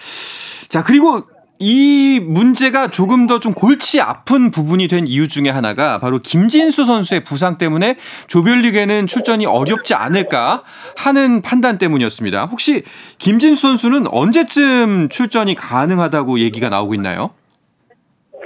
자, 0.68 0.84
그리고 0.84 1.22
이 1.60 2.20
문제가 2.22 2.88
조금 2.90 3.26
더 3.26 3.38
좀 3.40 3.54
골치 3.54 4.02
아픈 4.02 4.50
부분이 4.52 4.88
된 4.88 5.06
이유 5.08 5.28
중에 5.28 5.50
하나가 5.50 6.00
바로 6.00 6.20
김진수 6.20 6.86
선수의 6.86 7.24
부상 7.24 7.58
때문에 7.58 7.96
조별리그에는 8.28 9.06
출전이 9.08 9.46
어렵지 9.46 9.94
않을까 9.94 10.64
하는 10.98 11.42
판단 11.44 11.78
때문이었습니다. 11.78 12.46
혹시 12.46 12.84
김진수 13.20 13.68
선수는 13.68 14.06
언제쯤 14.12 15.10
출전이 15.10 15.54
가능하다고 15.56 16.40
얘기가 16.40 16.70
나오고 16.70 16.96
있나요? 16.96 17.32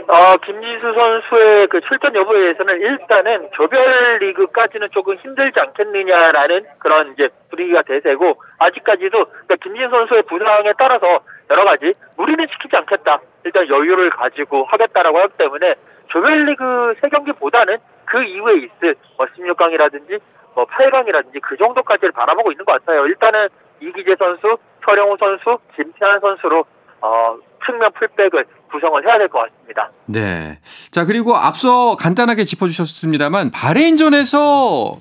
어, 0.07 0.35
김지수 0.45 0.81
선수의 0.81 1.67
그 1.69 1.79
출전 1.87 2.13
여부에 2.13 2.41
대해서는 2.41 2.81
일단은 2.81 3.47
조별리그까지는 3.55 4.89
조금 4.91 5.15
힘들지 5.15 5.57
않겠느냐라는 5.57 6.65
그런 6.79 7.13
이제 7.13 7.29
분위기가 7.49 7.81
대세고 7.83 8.41
아직까지도 8.59 9.09
그러니까 9.25 9.55
김진수 9.63 9.89
선수의 9.89 10.23
부상에 10.23 10.73
따라서 10.77 11.21
여러 11.51 11.65
가지 11.65 11.93
무리는 12.15 12.45
시키지 12.51 12.75
않겠다. 12.77 13.19
일단 13.43 13.67
여유를 13.67 14.09
가지고 14.11 14.63
하겠다라고 14.65 15.19
하기 15.19 15.33
때문에 15.37 15.75
조별리그 16.07 16.95
세 17.01 17.09
경기보다는 17.09 17.77
그 18.05 18.23
이후에 18.23 18.55
있을 18.59 18.95
뭐 19.17 19.25
16강이라든지 19.27 20.19
뭐 20.55 20.65
8강이라든지 20.65 21.41
그 21.41 21.57
정도까지를 21.57 22.11
바라보고 22.11 22.51
있는 22.51 22.65
것 22.65 22.73
같아요. 22.73 23.05
일단은 23.05 23.47
이기재 23.81 24.15
선수, 24.17 24.57
서령우 24.85 25.17
선수, 25.19 25.57
김태환 25.75 26.19
선수로 26.19 26.65
어, 27.01 27.37
측면 27.65 27.91
풀백을 27.93 28.45
구성을 28.71 29.05
해야 29.05 29.17
될 29.17 29.27
것 29.27 29.39
같습니다. 29.39 29.89
네. 30.05 30.59
자, 30.91 31.05
그리고 31.05 31.35
앞서 31.35 31.95
간단하게 31.95 32.43
짚어주셨습니다만, 32.43 33.51
바레인전에서 33.51 34.93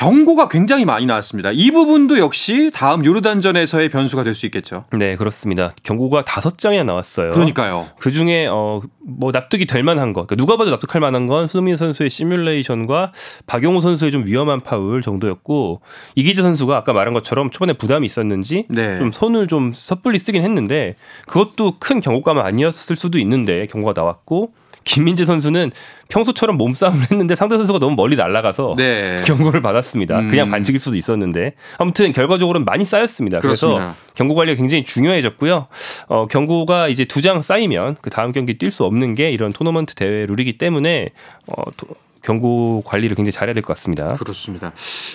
경고가 0.00 0.48
굉장히 0.48 0.86
많이 0.86 1.04
나왔습니다. 1.04 1.50
이 1.52 1.70
부분도 1.70 2.18
역시 2.18 2.70
다음 2.72 3.04
요르단전에서의 3.04 3.90
변수가 3.90 4.24
될 4.24 4.34
수 4.34 4.46
있겠죠. 4.46 4.86
네, 4.96 5.14
그렇습니다. 5.16 5.72
경고가 5.82 6.24
다섯 6.24 6.56
장이나 6.56 6.84
나왔어요. 6.84 7.32
그러니까요. 7.32 7.88
그 7.98 8.10
중에 8.10 8.46
어 8.46 8.80
뭐 9.02 9.32
납득이 9.32 9.66
될 9.66 9.82
만한 9.82 10.12
것, 10.12 10.26
그러니까 10.26 10.36
누가 10.36 10.56
봐도 10.56 10.70
납득할 10.70 11.00
만한 11.00 11.26
건 11.26 11.46
손흥민 11.46 11.76
선수의 11.76 12.10
시뮬레이션과 12.10 13.12
박용호 13.46 13.80
선수의 13.80 14.12
좀 14.12 14.24
위험한 14.24 14.60
파울 14.60 15.02
정도였고 15.02 15.80
이기재 16.14 16.42
선수가 16.42 16.76
아까 16.76 16.92
말한 16.92 17.12
것처럼 17.14 17.50
초반에 17.50 17.72
부담이 17.72 18.06
있었는지 18.06 18.66
네. 18.68 18.96
좀 18.98 19.10
손을 19.10 19.48
좀 19.48 19.72
섣불리 19.74 20.18
쓰긴 20.18 20.42
했는데 20.42 20.96
그것도 21.26 21.74
큰 21.80 22.00
경고감은 22.00 22.42
아니었을 22.42 22.94
수도 22.94 23.18
있는데 23.18 23.66
경고가 23.66 23.92
나왔고 23.94 24.52
김민재 24.90 25.24
선수는 25.24 25.70
평소처럼 26.08 26.56
몸싸움을 26.56 27.10
했는데 27.12 27.36
상대 27.36 27.56
선수가 27.56 27.78
너무 27.78 27.94
멀리 27.94 28.16
날아가서 28.16 28.74
네. 28.76 29.22
경고를 29.24 29.62
받았습니다. 29.62 30.18
음. 30.18 30.28
그냥 30.28 30.50
반칙일 30.50 30.80
수도 30.80 30.96
있었는데 30.96 31.54
아무튼 31.78 32.12
결과적으로는 32.12 32.64
많이 32.64 32.84
쌓였습니다. 32.84 33.38
그렇습니다. 33.38 33.78
그래서 33.78 33.94
경고 34.14 34.34
관리가 34.34 34.56
굉장히 34.56 34.82
중요해졌고요. 34.84 35.68
어, 36.08 36.26
경고가 36.26 36.88
이제 36.88 37.04
두 37.04 37.20
장 37.20 37.42
쌓이면 37.42 37.96
그 38.00 38.08
다음 38.10 38.32
경기 38.32 38.56
뛸 38.58 38.70
수 38.70 38.84
없는 38.84 39.14
게 39.14 39.30
이런 39.30 39.52
토너먼트 39.52 39.94
대회 39.94 40.26
룰이기 40.26 40.58
때문에 40.58 41.10
어, 41.46 41.62
도- 41.76 41.86
경고 42.22 42.82
관리를 42.84 43.14
굉장히 43.16 43.32
잘해야 43.32 43.54
될 43.54 43.62
것 43.62 43.74
같습니다. 43.74 44.12
그렇습니다. 44.14 44.72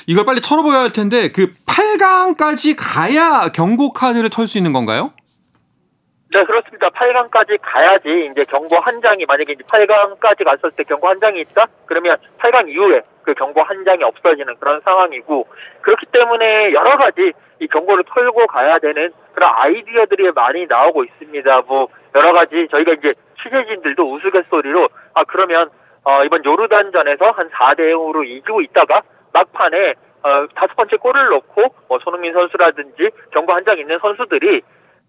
이걸 0.07 0.25
빨리 0.25 0.41
털어봐야 0.41 0.79
할 0.79 0.91
텐데, 0.91 1.31
그 1.31 1.53
8강까지 1.65 2.75
가야 2.77 3.49
경고 3.53 3.91
카드를 3.93 4.29
털 4.29 4.47
수 4.47 4.57
있는 4.57 4.71
건가요? 4.73 5.11
네, 6.35 6.43
그렇습니다. 6.43 6.89
8강까지 6.89 7.57
가야지 7.61 8.27
이제 8.29 8.43
경고 8.43 8.75
한 8.83 9.01
장이 9.01 9.25
만약에 9.25 9.53
이제 9.53 9.63
8강까지 9.63 10.43
갔을 10.43 10.69
때 10.71 10.83
경고 10.83 11.07
한 11.07 11.17
장이 11.21 11.39
있다? 11.39 11.67
그러면 11.85 12.17
8강 12.39 12.67
이후에 12.67 13.03
그 13.23 13.33
경고 13.35 13.63
한 13.63 13.85
장이 13.85 14.03
없어지는 14.03 14.55
그런 14.59 14.81
상황이고 14.81 15.47
그렇기 15.81 16.07
때문에 16.07 16.73
여러 16.73 16.97
가지 16.97 17.31
이 17.61 17.67
경고를 17.67 18.03
털고 18.05 18.47
가야 18.47 18.79
되는 18.79 19.13
그런 19.33 19.49
아이디어들이 19.55 20.31
많이 20.31 20.65
나오고 20.67 21.05
있습니다. 21.05 21.61
뭐 21.67 21.87
여러 22.15 22.33
가지 22.33 22.67
저희가 22.69 22.91
이제 22.93 23.13
취재진들도 23.41 24.13
우스갯소리로 24.13 24.89
아 25.13 25.23
그러면 25.23 25.69
어, 26.03 26.23
이번 26.25 26.43
요르단전에서 26.43 27.31
한 27.31 27.49
4대 27.49 27.79
0으로 27.93 28.25
이기고 28.27 28.59
있다가 28.61 29.03
막판에 29.31 29.93
어, 30.23 30.47
다섯 30.53 30.75
번째 30.75 30.97
골을 30.97 31.29
넣고 31.29 31.63
뭐 31.87 31.99
손흥민 31.99 32.33
선수라든지 32.33 33.09
경고 33.31 33.53
한 33.53 33.63
장 33.63 33.77
있는 33.77 33.97
선수들이 33.99 34.61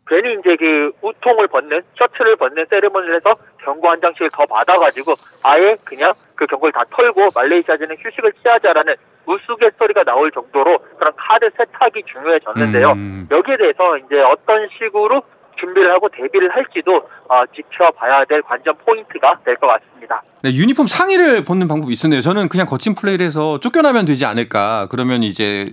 괜히 0.08 0.34
이제 0.38 0.56
그 0.56 0.92
우통을 1.02 1.48
벗는 1.48 1.82
셔츠를 1.98 2.36
벗는 2.36 2.64
세리머니를 2.70 3.16
해서 3.16 3.36
경고 3.62 3.88
한 3.88 4.00
장씩을 4.00 4.30
더 4.32 4.46
받아가지고 4.46 5.14
아예 5.42 5.76
그냥 5.84 6.12
그 6.36 6.46
경고를 6.46 6.72
다 6.72 6.84
털고 6.90 7.30
말레이시아전은 7.34 7.96
휴식을 7.98 8.32
취하자라는 8.34 8.94
우스갯소리가 9.26 10.04
나올 10.04 10.30
정도로 10.30 10.78
그런 10.98 11.12
카드 11.16 11.50
세탁이 11.56 12.04
중요해졌는데요. 12.06 12.86
음. 12.92 13.28
여기에 13.30 13.56
대해서 13.56 13.98
이제 13.98 14.20
어떤 14.20 14.68
식으로 14.78 15.22
준비를 15.58 15.92
하고 15.92 16.08
대비를 16.08 16.54
할지도 16.54 16.96
어, 17.28 17.42
지켜봐야 17.54 18.24
될 18.28 18.42
관전 18.42 18.74
포인트가 18.84 19.38
될 19.44 19.56
것 19.56 19.66
같습니다. 19.66 20.22
네, 20.42 20.52
유니폼 20.52 20.86
상의를 20.86 21.44
벗는 21.44 21.66
방법이 21.66 21.92
있었네요. 21.92 22.20
저는 22.20 22.48
그냥 22.48 22.66
거친 22.66 22.94
플레이를 22.94 23.26
해서 23.26 23.58
쫓겨나면 23.58 24.04
되지 24.04 24.24
않을까. 24.26 24.86
그러면 24.90 25.22
이제 25.22 25.66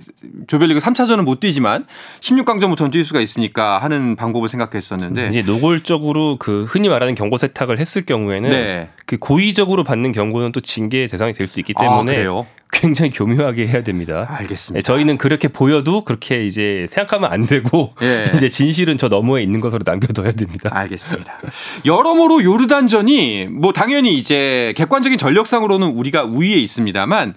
조별리그 0.48 0.80
3차전은 0.80 1.24
못 1.26 1.40
뛰지만 1.40 1.86
16강전부터는 2.22 2.92
뛸 2.92 3.04
수가 3.04 3.20
있으니까 3.20 3.78
하는 3.80 4.16
방법을 4.16 4.48
생각했었는데. 4.50 5.28
이제 5.28 5.42
노골적으로 5.46 6.38
그 6.40 6.64
흔히 6.64 6.90
말하는 6.90 7.14
경고 7.14 7.38
세탁을 7.38 7.78
했을 7.78 8.04
경우에는 8.06 8.50
네. 8.50 8.90
그 9.06 9.18
고의적으로 9.18 9.84
받는 9.84 10.12
경고는 10.14 10.52
또 10.54 10.60
징계의 10.62 11.08
대상이 11.10 11.34
될 11.34 11.44
수 11.48 11.60
있기 11.60 11.74
아, 11.76 11.82
때문에 11.84 12.16
그래요? 12.16 12.48
굉장히 12.74 13.12
교묘하게 13.12 13.68
해야 13.68 13.84
됩니다. 13.84 14.26
알겠습니다. 14.30 14.80
네, 14.80 14.82
저희는 14.82 15.18
그렇게 15.18 15.48
보여도 15.48 16.04
그렇게 16.04 16.46
이제 16.46 16.86
생각하면 16.90 17.32
안 17.32 17.46
되고 17.46 17.94
예. 18.02 18.30
이제 18.36 18.50
진실은 18.50 18.98
저 18.98 19.08
너머에 19.08 19.42
있는 19.44 19.62
것으로 19.62 19.84
남겨둬야 19.86 20.34
됩니다. 20.34 20.70
알겠습니다. 20.74 21.40
여러모로 21.86 22.44
요르단전이 22.44 23.48
뭐 23.52 23.72
당연히 23.74 24.16
이제 24.18 24.74
객관적인 24.76 25.18
전력상으로는 25.18 25.90
우리가 25.90 26.24
우위에 26.24 26.56
있습니다만 26.56 27.36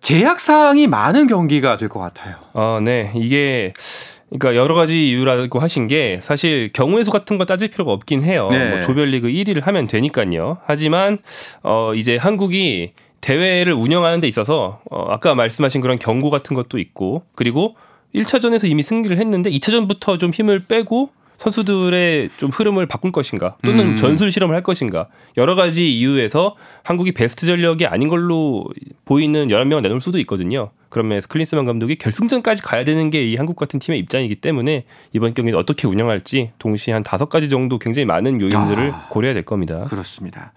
제약 0.00 0.40
사항이 0.40 0.86
많은 0.86 1.26
경기가 1.26 1.76
될 1.76 1.88
것 1.88 1.98
같아요. 2.00 2.36
아, 2.54 2.80
네. 2.82 3.10
이게 3.16 3.72
그러니까 4.30 4.54
여러 4.54 4.74
가지 4.74 5.08
이유라고 5.08 5.58
하신 5.58 5.88
게 5.88 6.20
사실 6.22 6.70
경우의 6.72 7.04
수 7.04 7.10
같은 7.10 7.36
거 7.36 7.44
따질 7.44 7.68
필요가 7.68 7.92
없긴 7.92 8.22
해요. 8.22 8.48
네. 8.50 8.70
뭐 8.70 8.80
조별리그 8.80 9.26
1위를 9.28 9.62
하면 9.64 9.86
되니까요. 9.88 10.58
하지만 10.66 11.18
어 11.64 11.92
이제 11.96 12.16
한국이 12.16 12.92
대회를 13.20 13.72
운영하는 13.72 14.20
데 14.20 14.28
있어서 14.28 14.80
어 14.90 15.06
아까 15.10 15.34
말씀하신 15.34 15.80
그런 15.80 15.98
경고 15.98 16.30
같은 16.30 16.54
것도 16.54 16.78
있고 16.78 17.24
그리고 17.34 17.76
1차전에서 18.14 18.68
이미 18.68 18.82
승리를 18.82 19.16
했는데 19.16 19.50
2차전부터 19.50 20.18
좀 20.18 20.30
힘을 20.30 20.62
빼고 20.68 21.10
선수들의 21.40 22.28
좀 22.36 22.50
흐름을 22.50 22.84
바꿀 22.84 23.12
것인가 23.12 23.56
또는 23.64 23.92
음. 23.92 23.96
전술 23.96 24.30
실험을 24.30 24.54
할 24.54 24.62
것인가 24.62 25.08
여러 25.38 25.54
가지 25.54 25.98
이유에서 25.98 26.54
한국이 26.82 27.12
베스트 27.12 27.46
전력이 27.46 27.86
아닌 27.86 28.08
걸로 28.10 28.66
보이는 29.06 29.48
11명을 29.48 29.80
내놓을 29.80 30.02
수도 30.02 30.18
있거든요. 30.20 30.70
그러면서 30.90 31.28
클린스만 31.28 31.64
감독이 31.64 31.96
결승전까지 31.96 32.62
가야 32.62 32.84
되는 32.84 33.08
게 33.10 33.24
이 33.24 33.36
한국 33.36 33.56
같은 33.56 33.78
팀의 33.80 33.98
입장이기 34.00 34.36
때문에 34.36 34.84
이번 35.14 35.32
경기는 35.32 35.58
어떻게 35.58 35.86
운영할지 35.86 36.50
동시에 36.58 36.92
한 36.92 37.02
다섯 37.02 37.30
가지 37.30 37.48
정도 37.48 37.78
굉장히 37.78 38.04
많은 38.04 38.40
요인들을 38.40 38.92
아. 38.92 39.06
고려해야 39.08 39.32
될 39.32 39.44
겁니다. 39.44 39.84
그렇습니다. 39.88 40.52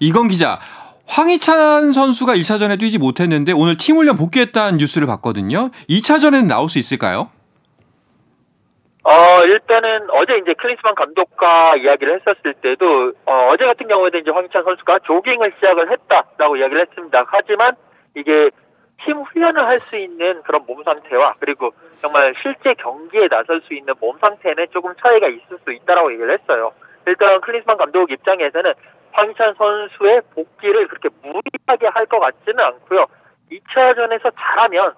이건 0.00 0.28
기자. 0.28 0.58
황희찬 1.06 1.92
선수가 1.92 2.34
1차전에 2.34 2.78
뛰지 2.80 2.98
못했는데 2.98 3.52
오늘 3.52 3.76
팀 3.76 3.96
훈련 3.96 4.16
복귀했다는 4.16 4.78
뉴스를 4.78 5.06
봤거든요. 5.06 5.70
2차전에는 5.88 6.48
나올 6.48 6.68
수 6.68 6.78
있을까요? 6.78 7.30
어, 9.06 9.42
일단은 9.44 10.08
어제 10.10 10.38
이제 10.38 10.54
클린스만 10.54 10.94
감독과 10.94 11.76
이야기를 11.76 12.20
했었을 12.20 12.54
때도, 12.54 13.12
어, 13.26 13.50
어제 13.52 13.66
같은 13.66 13.86
경우에도 13.86 14.16
이제 14.16 14.30
황희찬 14.30 14.64
선수가 14.64 15.00
조깅을 15.00 15.52
시작을 15.56 15.92
했다라고 15.92 16.56
이야기를 16.56 16.86
했습니다. 16.88 17.24
하지만 17.26 17.76
이게 18.16 18.48
팀 19.04 19.18
훈련을 19.18 19.66
할 19.66 19.78
수 19.80 19.96
있는 19.98 20.40
그런 20.44 20.64
몸 20.66 20.82
상태와 20.82 21.34
그리고 21.38 21.74
정말 22.00 22.32
실제 22.42 22.72
경기에 22.74 23.28
나설 23.28 23.60
수 23.66 23.74
있는 23.74 23.92
몸 24.00 24.16
상태는 24.18 24.68
조금 24.72 24.94
차이가 25.02 25.28
있을 25.28 25.58
수 25.64 25.70
있다라고 25.72 26.10
얘기를 26.12 26.32
했어요. 26.32 26.72
일단 27.06 27.38
클린스만 27.42 27.76
감독 27.76 28.10
입장에서는 28.10 28.72
황희찬 29.14 29.54
선수의 29.54 30.22
복귀를 30.34 30.88
그렇게 30.88 31.08
무리하게 31.22 31.86
할 31.88 32.06
것 32.06 32.20
같지는 32.20 32.62
않고요. 32.62 33.06
2차전에서 33.50 34.32
잘하면 34.36 34.92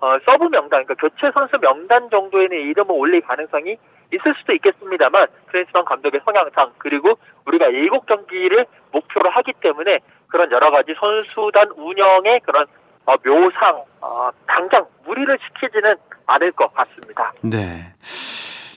어, 0.00 0.16
서브 0.24 0.44
명단, 0.44 0.84
그러니까 0.84 0.94
교체 0.94 1.30
선수 1.32 1.58
명단 1.58 2.08
정도에는 2.10 2.56
이름을 2.56 2.94
올릴 2.94 3.20
가능성이 3.20 3.76
있을 4.12 4.34
수도 4.38 4.52
있겠습니다만 4.54 5.26
클린스만 5.48 5.84
감독의 5.84 6.20
성향상 6.24 6.72
그리고 6.78 7.18
우리가 7.46 7.66
일곱 7.66 8.06
경기를 8.06 8.66
목표로 8.92 9.28
하기 9.30 9.52
때문에 9.60 9.98
그런 10.28 10.50
여러 10.52 10.70
가지 10.70 10.94
선수단 10.98 11.70
운영의 11.76 12.40
그런 12.40 12.66
어, 13.06 13.16
묘상 13.24 13.82
어, 14.00 14.30
당장 14.46 14.86
무리를 15.04 15.36
시키지는 15.46 15.96
않을 16.26 16.52
것 16.52 16.72
같습니다. 16.74 17.32
네. 17.42 17.92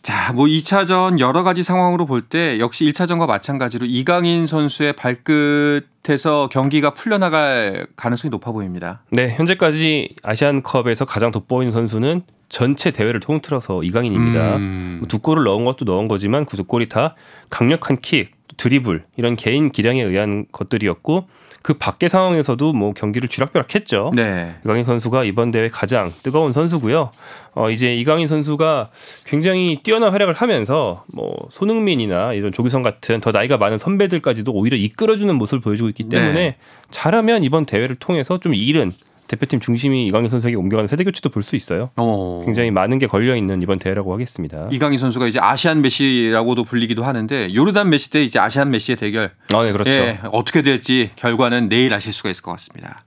자, 0.02 0.34
뭐 0.34 0.46
2차전 0.48 1.20
여러 1.20 1.44
가지 1.44 1.62
상황으로 1.62 2.06
볼 2.08 2.22
때 2.24 2.60
역시 2.60 2.86
1차전과 2.86 3.28
마찬가지로 3.28 3.86
이강인 3.86 4.46
선수의 4.48 4.94
발끝에서 4.94 6.50
경기가 6.52 6.92
풀려나갈 6.92 7.86
가능성이 7.96 8.30
높아 8.32 8.52
보입니다. 8.52 9.02
네, 9.12 9.30
현재까지 9.36 10.16
아시안컵에서 10.24 11.06
가장 11.06 11.32
돋보이는 11.32 11.72
선수는 11.74 12.22
전체 12.50 12.92
대회를 12.92 13.20
통틀어서 13.20 13.84
이강인입니다. 13.84 14.56
음. 14.58 14.98
뭐두 15.02 15.20
골을 15.20 15.44
넣은 15.44 15.66
것도 15.66 15.86
넣은 15.86 16.08
거지만 16.08 16.46
그 16.46 16.58
두 16.58 16.64
골이 16.64 16.90
다 16.90 17.16
강력한 17.50 17.98
킥, 18.02 18.32
드리블 18.58 19.04
이런 19.18 19.36
개인 19.36 19.72
기량에 19.72 20.02
의한 20.04 20.46
것들이었고 20.52 21.28
그 21.64 21.76
밖의 21.76 22.10
상황에서도 22.10 22.74
뭐 22.74 22.94
경기를 22.94 23.30
쥐락펴락했죠. 23.30 24.12
네. 24.16 24.56
이강인 24.66 24.84
선수가 24.84 25.24
이번 25.26 25.52
대회 25.52 25.70
가장 25.70 26.12
뜨거운 26.24 26.54
선수고요. 26.54 27.12
어 27.54 27.70
이제 27.70 27.96
이강인 27.96 28.28
선수가 28.28 28.90
굉장히 29.26 29.80
뛰어난 29.84 30.12
활약을 30.12 30.34
하면서 30.34 31.04
뭐 31.08 31.36
손흥민이나 31.50 32.34
이런 32.34 32.52
조규성 32.52 32.82
같은 32.82 33.22
더 33.22 33.32
나이가 33.32 33.58
많은 33.58 33.78
선배들까지도 33.78 34.52
오히려 34.52 34.78
이끌어주는 34.78 35.34
모습을 35.36 35.62
보여주고 35.62 35.90
있기 35.90 36.10
때문에 36.10 36.34
네. 36.34 36.56
잘하면 36.90 37.44
이번 37.44 37.66
대회를 37.66 37.98
통해서 37.98 38.40
좀 38.40 38.56
잃은 38.56 38.92
대표팀 39.32 39.62
중심이 39.62 40.06
이강인 40.08 40.28
선수에게 40.30 40.58
옮겨가는 40.58 40.88
세대 40.90 41.06
교체도 41.06 41.30
볼 41.30 41.42
수 41.42 41.56
있어요. 41.56 41.90
어. 41.98 42.44
굉장히 42.46 42.70
많은 42.70 43.00
게 43.00 43.08
걸려 43.08 43.36
있는 43.36 43.62
이번 43.62 43.80
대회라고 43.80 44.14
하겠습니다. 44.14 44.68
이강인 44.72 45.00
선수가 45.00 45.28
이제 45.28 45.40
아시안 45.42 45.82
메시라고도 45.82 46.66
불리기도 46.66 47.04
하는데 47.04 47.54
요르단 47.56 47.90
메시 47.90 48.12
대 48.12 48.22
이제 48.24 48.40
아시안 48.40 48.70
메시의 48.72 48.98
대결. 48.98 49.32
아, 49.54 49.64
네, 49.64 49.72
그렇죠. 49.72 49.90
예, 49.90 50.20
어떻게 50.34 50.62
될지 50.62 51.12
결과는 51.16 51.70
내일 51.70 51.94
아실 51.94 52.12
수가 52.14 52.30
있을 52.30 52.44
것 52.44 52.52
같습니다. 52.52 53.04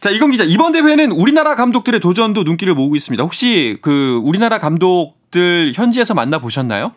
자, 0.00 0.10
이건 0.10 0.30
기자 0.30 0.44
이번 0.44 0.72
대회는 0.72 1.10
우리나라 1.12 1.54
감독들의 1.56 1.98
도전도 1.98 2.42
눈길을 2.42 2.74
모으고 2.74 2.94
있습니다. 2.94 3.22
혹시 3.24 3.78
그 3.80 4.20
우리나라 4.22 4.58
감독들 4.58 5.72
현지에서 5.74 6.12
만나 6.14 6.38
보셨나요? 6.38 6.92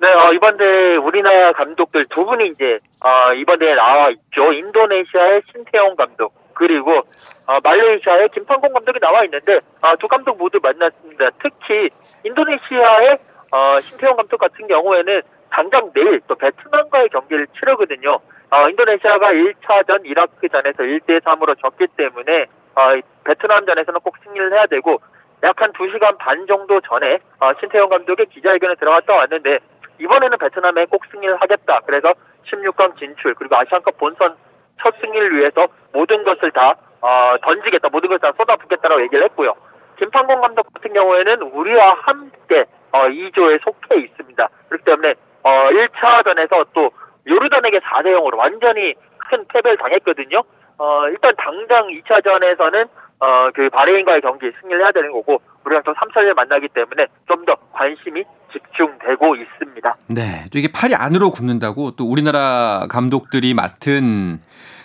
네, 0.00 0.08
어, 0.08 0.32
이번 0.32 0.56
대회 0.56 0.96
우리나라 0.96 1.52
감독들 1.52 2.06
두 2.08 2.24
분이 2.24 2.48
이제 2.54 2.78
어, 3.04 3.34
이번 3.34 3.58
대회에 3.58 3.74
나와 3.74 4.08
있죠. 4.10 4.50
인도네시아의 4.52 5.42
신태용 5.52 5.94
감독 5.96 6.39
그리고 6.60 7.00
어, 7.46 7.58
말레이시아의 7.64 8.28
김판공 8.34 8.74
감독이 8.74 9.00
나와 9.00 9.24
있는데 9.24 9.60
어, 9.80 9.96
두 9.96 10.06
감독 10.06 10.36
모두 10.36 10.60
만났습니다. 10.62 11.30
특히 11.42 11.88
인도네시아의 12.22 13.18
어, 13.50 13.80
신태용 13.80 14.16
감독 14.16 14.36
같은 14.36 14.66
경우에는 14.66 15.22
당장 15.50 15.90
내일 15.94 16.20
또 16.28 16.34
베트남과의 16.34 17.08
경기를 17.08 17.46
치르거든요. 17.58 18.20
어, 18.50 18.68
인도네시아가 18.68 19.32
1차전 19.32 20.04
이라크전에서 20.04 20.82
1대 20.82 21.22
3으로 21.22 21.58
졌기 21.58 21.86
때문에 21.96 22.44
어, 22.74 22.94
이 22.94 23.02
베트남전에서는 23.24 24.00
꼭 24.00 24.16
승리를 24.22 24.52
해야 24.52 24.66
되고 24.66 25.00
약한 25.42 25.72
2시간 25.72 26.18
반 26.18 26.46
정도 26.46 26.78
전에 26.82 27.20
어, 27.40 27.52
신태용 27.58 27.88
감독의 27.88 28.26
기자회견에 28.26 28.74
들어갔다 28.74 29.14
왔는데 29.14 29.60
이번에는 29.98 30.36
베트남에 30.36 30.84
꼭 30.90 31.06
승리를 31.10 31.40
하겠다. 31.40 31.80
그래서 31.86 32.12
16강 32.52 32.98
진출 32.98 33.34
그리고 33.34 33.56
아시안컵 33.56 33.96
본선 33.96 34.36
첫 34.82 34.94
승리를 35.00 35.36
위해서 35.38 35.66
모든 35.92 36.24
것을 36.24 36.50
다 36.52 36.74
어, 37.00 37.36
던지겠다. 37.42 37.88
모든 37.90 38.08
것을 38.08 38.20
다 38.20 38.32
쏟아붓겠다라고 38.36 39.02
얘기를 39.02 39.24
했고요. 39.24 39.54
김판공 39.98 40.40
감독 40.40 40.72
같은 40.72 40.92
경우에는 40.92 41.42
우리와 41.42 41.96
함께 42.02 42.64
어, 42.92 43.06
2조에 43.08 43.62
속해 43.62 44.00
있습니다. 44.00 44.48
그렇기 44.68 44.84
때문에 44.84 45.14
어, 45.42 45.50
1차전에서 45.70 46.66
또 46.74 46.90
요르단에게 47.26 47.78
4대 47.80 48.06
0으로 48.16 48.36
완전히 48.36 48.94
큰 49.18 49.44
패배를 49.48 49.76
당했거든요. 49.78 50.42
어, 50.78 51.08
일단 51.08 51.34
당장 51.36 51.88
2차전에서는 51.88 52.88
어, 53.20 53.50
그 53.54 53.68
바레인과의 53.68 54.22
경기 54.22 54.50
승리를 54.60 54.80
해야 54.82 54.92
되는 54.92 55.12
거고 55.12 55.40
우리가 55.64 55.82
또 55.82 55.92
3차전을 55.92 56.34
만나기 56.34 56.68
때문에 56.68 57.06
좀 57.28 57.44
더 57.44 57.56
관심이 57.72 58.24
집중되고 58.52 59.36
있습니다. 59.36 59.94
네. 60.08 60.44
또 60.52 60.58
이게 60.58 60.68
팔이 60.72 60.94
안으로 60.94 61.30
굽는다고 61.30 61.92
또 61.92 62.04
우리나라 62.04 62.86
감독들이 62.90 63.54
맡은 63.54 64.38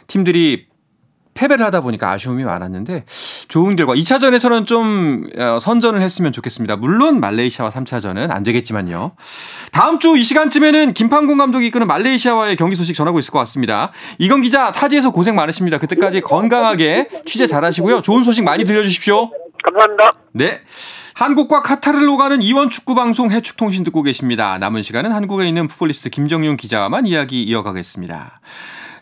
팀들이 0.08 0.68
패배를 1.36 1.66
하다 1.66 1.82
보니까 1.82 2.12
아쉬움이 2.12 2.46
많았는데 2.46 3.04
좋은 3.50 3.76
결과 3.76 3.94
2차전에서는 3.94 4.66
좀 4.66 5.26
어, 5.38 5.60
선전을 5.60 6.02
했으면 6.02 6.32
좋겠습니다. 6.32 6.78
물론 6.78 7.20
말레이시아와 7.20 7.72
3차전은 7.72 8.32
안 8.32 8.44
되겠지만요. 8.44 9.12
다음 9.74 10.00
주 10.00 10.16
이 10.16 10.24
시간쯤에는 10.24 10.94
김판공 10.94 11.38
감독이 11.38 11.68
이끄는 11.68 11.88
말레이시아와의 11.88 12.56
경기 12.56 12.78
소식 12.78 12.94
전하고 12.96 13.20
있을 13.20 13.32
것 13.32 13.40
같습니다. 13.40 13.92
이건 14.18 14.42
기자 14.42 14.72
타지에서 14.72 15.12
고생 15.12 15.36
많으십니다. 15.36 15.78
그때까지 15.78 16.22
건강하게 16.22 17.10
취재 17.26 17.48
잘하시고요. 17.48 18.02
좋은 18.02 18.24
소식 18.24 18.46
많이 18.46 18.64
들려주십시오. 18.64 19.30
감사합니다. 19.62 20.12
네. 20.32 20.62
한국과 21.16 21.62
카타르를 21.62 22.08
오가는 22.08 22.42
이원 22.42 22.70
축구 22.70 22.96
방송 22.96 23.32
해축통신 23.32 23.84
듣고 23.84 24.04
계십니다. 24.04 24.58
남은 24.58 24.82
시간은 24.84 25.12
한국에 25.12 25.46
있는 25.48 25.68
풋볼리스트 25.68 26.10
김정윤 26.10 26.56
기자와만 26.56 27.08
이야기 27.08 27.44
이어가겠습니다. 27.44 28.40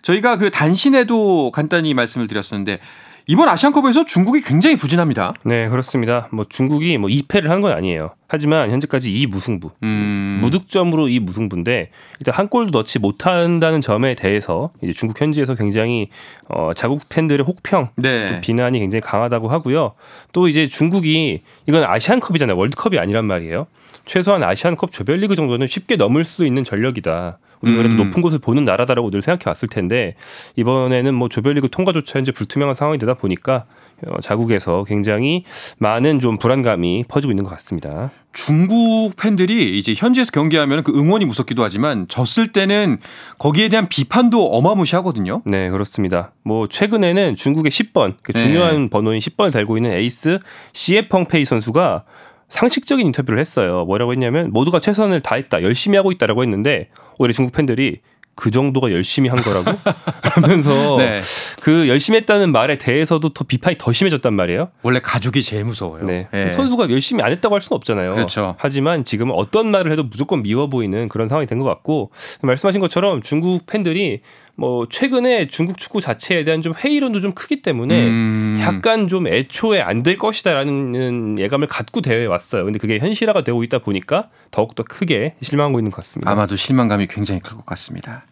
저희가 0.03 0.37
그 0.37 0.51
단신에도 0.51 1.51
간단히 1.51 1.93
말씀을 1.95 2.27
드렸었는데 2.27 2.79
이번 3.25 3.47
아시안컵에서 3.47 4.03
중국이 4.03 4.41
굉장히 4.41 4.75
부진합니다. 4.75 5.33
네, 5.45 5.69
그렇습니다. 5.69 6.27
뭐 6.33 6.45
중국이 6.47 6.97
뭐 6.97 7.09
2패를 7.09 7.45
한 7.47 7.61
건 7.61 7.71
아니에요. 7.71 8.11
하지만 8.27 8.69
현재까지 8.69 9.13
이 9.13 9.25
무승부. 9.27 9.71
음. 9.81 10.39
무득점으로 10.41 11.07
이 11.07 11.19
무승부인데 11.19 11.89
일단 12.19 12.35
한 12.35 12.49
골도 12.49 12.77
넣지 12.77 12.99
못한다는 12.99 13.79
점에 13.79 14.15
대해서 14.15 14.71
이제 14.81 14.91
중국 14.91 15.21
현지에서 15.21 15.55
굉장히 15.55 16.09
어, 16.49 16.71
자국 16.75 17.07
팬들의 17.07 17.45
혹평, 17.45 17.91
네. 17.95 18.33
또 18.35 18.41
비난이 18.41 18.79
굉장히 18.79 18.99
강하다고 19.01 19.47
하고요. 19.47 19.93
또 20.33 20.49
이제 20.49 20.67
중국이 20.67 21.41
이건 21.65 21.85
아시안컵이잖아요. 21.85 22.57
월드컵이 22.57 22.99
아니란 22.99 23.23
말이에요. 23.23 23.67
최소한 24.05 24.43
아시안컵 24.43 24.91
조별리그 24.91 25.35
정도는 25.37 25.67
쉽게 25.67 25.95
넘을 25.95 26.25
수 26.25 26.45
있는 26.45 26.65
전력이다. 26.65 27.37
우리가 27.63 27.77
그래도 27.77 27.95
음. 27.95 28.05
높은 28.05 28.21
곳을 28.21 28.39
보는 28.39 28.65
나라다라고 28.65 29.09
늘 29.09 29.21
생각해 29.21 29.43
왔을 29.47 29.67
텐데 29.67 30.15
이번에는 30.55 31.13
뭐 31.13 31.29
조별리그 31.29 31.69
통과조차 31.69 32.19
현재 32.19 32.31
불투명한 32.31 32.75
상황이 32.75 32.99
되다 32.99 33.13
보니까 33.13 33.65
어, 34.07 34.19
자국에서 34.19 34.83
굉장히 34.83 35.45
많은 35.77 36.19
좀 36.19 36.37
불안감이 36.37 37.05
퍼지고 37.07 37.31
있는 37.31 37.43
것 37.43 37.49
같습니다. 37.51 38.11
중국 38.33 39.15
팬들이 39.15 39.77
이제 39.77 39.93
현지에서 39.95 40.31
경기하면 40.31 40.83
그 40.83 40.91
응원이 40.91 41.25
무섭기도 41.25 41.63
하지만 41.63 42.07
졌을 42.07 42.51
때는 42.51 42.97
거기에 43.37 43.69
대한 43.69 43.87
비판도 43.87 44.47
어마무시하거든요. 44.47 45.43
네, 45.45 45.69
그렇습니다. 45.69 46.33
뭐 46.43 46.67
최근에는 46.67 47.35
중국의 47.35 47.71
10번, 47.71 48.15
그 48.23 48.33
네. 48.33 48.41
중요한 48.41 48.89
번호인 48.89 49.19
10번을 49.19 49.53
달고 49.53 49.77
있는 49.77 49.91
에이스 49.91 50.39
시에펑페이 50.73 51.45
선수가 51.45 52.03
상식적인 52.49 53.05
인터뷰를 53.07 53.39
했어요. 53.39 53.85
뭐라고 53.85 54.11
했냐면 54.11 54.51
모두가 54.51 54.79
최선을 54.79 55.21
다했다, 55.21 55.63
열심히 55.63 55.97
하고 55.97 56.11
있다라고 56.11 56.43
했는데 56.43 56.89
오히려 57.17 57.33
중국 57.33 57.53
팬들이 57.53 57.99
그 58.35 58.49
정도가 58.49 58.91
열심히 58.91 59.29
한 59.29 59.37
거라고 59.39 59.77
하면서 60.23 60.97
네. 60.97 61.21
그 61.61 61.87
열심히 61.87 62.17
했다는 62.17 62.51
말에 62.51 62.79
대해서도 62.79 63.29
더 63.29 63.43
비판이 63.43 63.77
더 63.77 63.93
심해졌단 63.93 64.33
말이에요. 64.33 64.69
원래 64.81 64.99
가족이 64.99 65.43
제일 65.43 65.65
무서워요. 65.65 66.05
네. 66.05 66.27
예. 66.33 66.51
선수가 66.53 66.89
열심히 66.89 67.21
안 67.21 67.31
했다고 67.31 67.53
할 67.53 67.61
수는 67.61 67.75
없잖아요. 67.77 68.15
그렇죠. 68.15 68.55
하지만 68.57 69.03
지금은 69.03 69.35
어떤 69.35 69.69
말을 69.69 69.91
해도 69.91 70.03
무조건 70.03 70.41
미워 70.41 70.65
보이는 70.67 71.09
그런 71.09 71.27
상황이 71.27 71.45
된 71.45 71.59
것 71.59 71.65
같고 71.65 72.09
말씀하신 72.41 72.81
것처럼 72.81 73.21
중국 73.21 73.67
팬들이 73.67 74.21
뭐 74.55 74.87
최근에 74.89 75.47
중국 75.47 75.77
축구 75.79 75.99
자체에 75.99 76.43
대한 76.43 76.61
좀 76.61 76.73
회의론도 76.77 77.19
좀 77.21 77.31
크기 77.33 77.61
때문에 77.63 78.07
음. 78.07 78.57
약간 78.61 79.07
좀 79.07 79.27
애초에 79.27 79.81
안 79.81 80.03
될 80.03 80.17
것이다라는 80.17 81.39
예감을 81.39 81.67
갖고 81.67 82.01
대회에 82.01 82.25
왔어요. 82.25 82.65
근데 82.65 82.77
그게 82.77 82.99
현실화가 82.99 83.43
되고 83.43 83.63
있다 83.63 83.79
보니까 83.79 84.29
더욱더 84.51 84.83
크게 84.83 85.35
실망하고 85.41 85.79
있는 85.79 85.91
것 85.91 85.97
같습니다. 85.97 86.29
아마도 86.31 86.55
실망감이 86.55 87.07
굉장히 87.07 87.39
클 87.39 87.55
것 87.55 87.65
같습니다. 87.65 88.25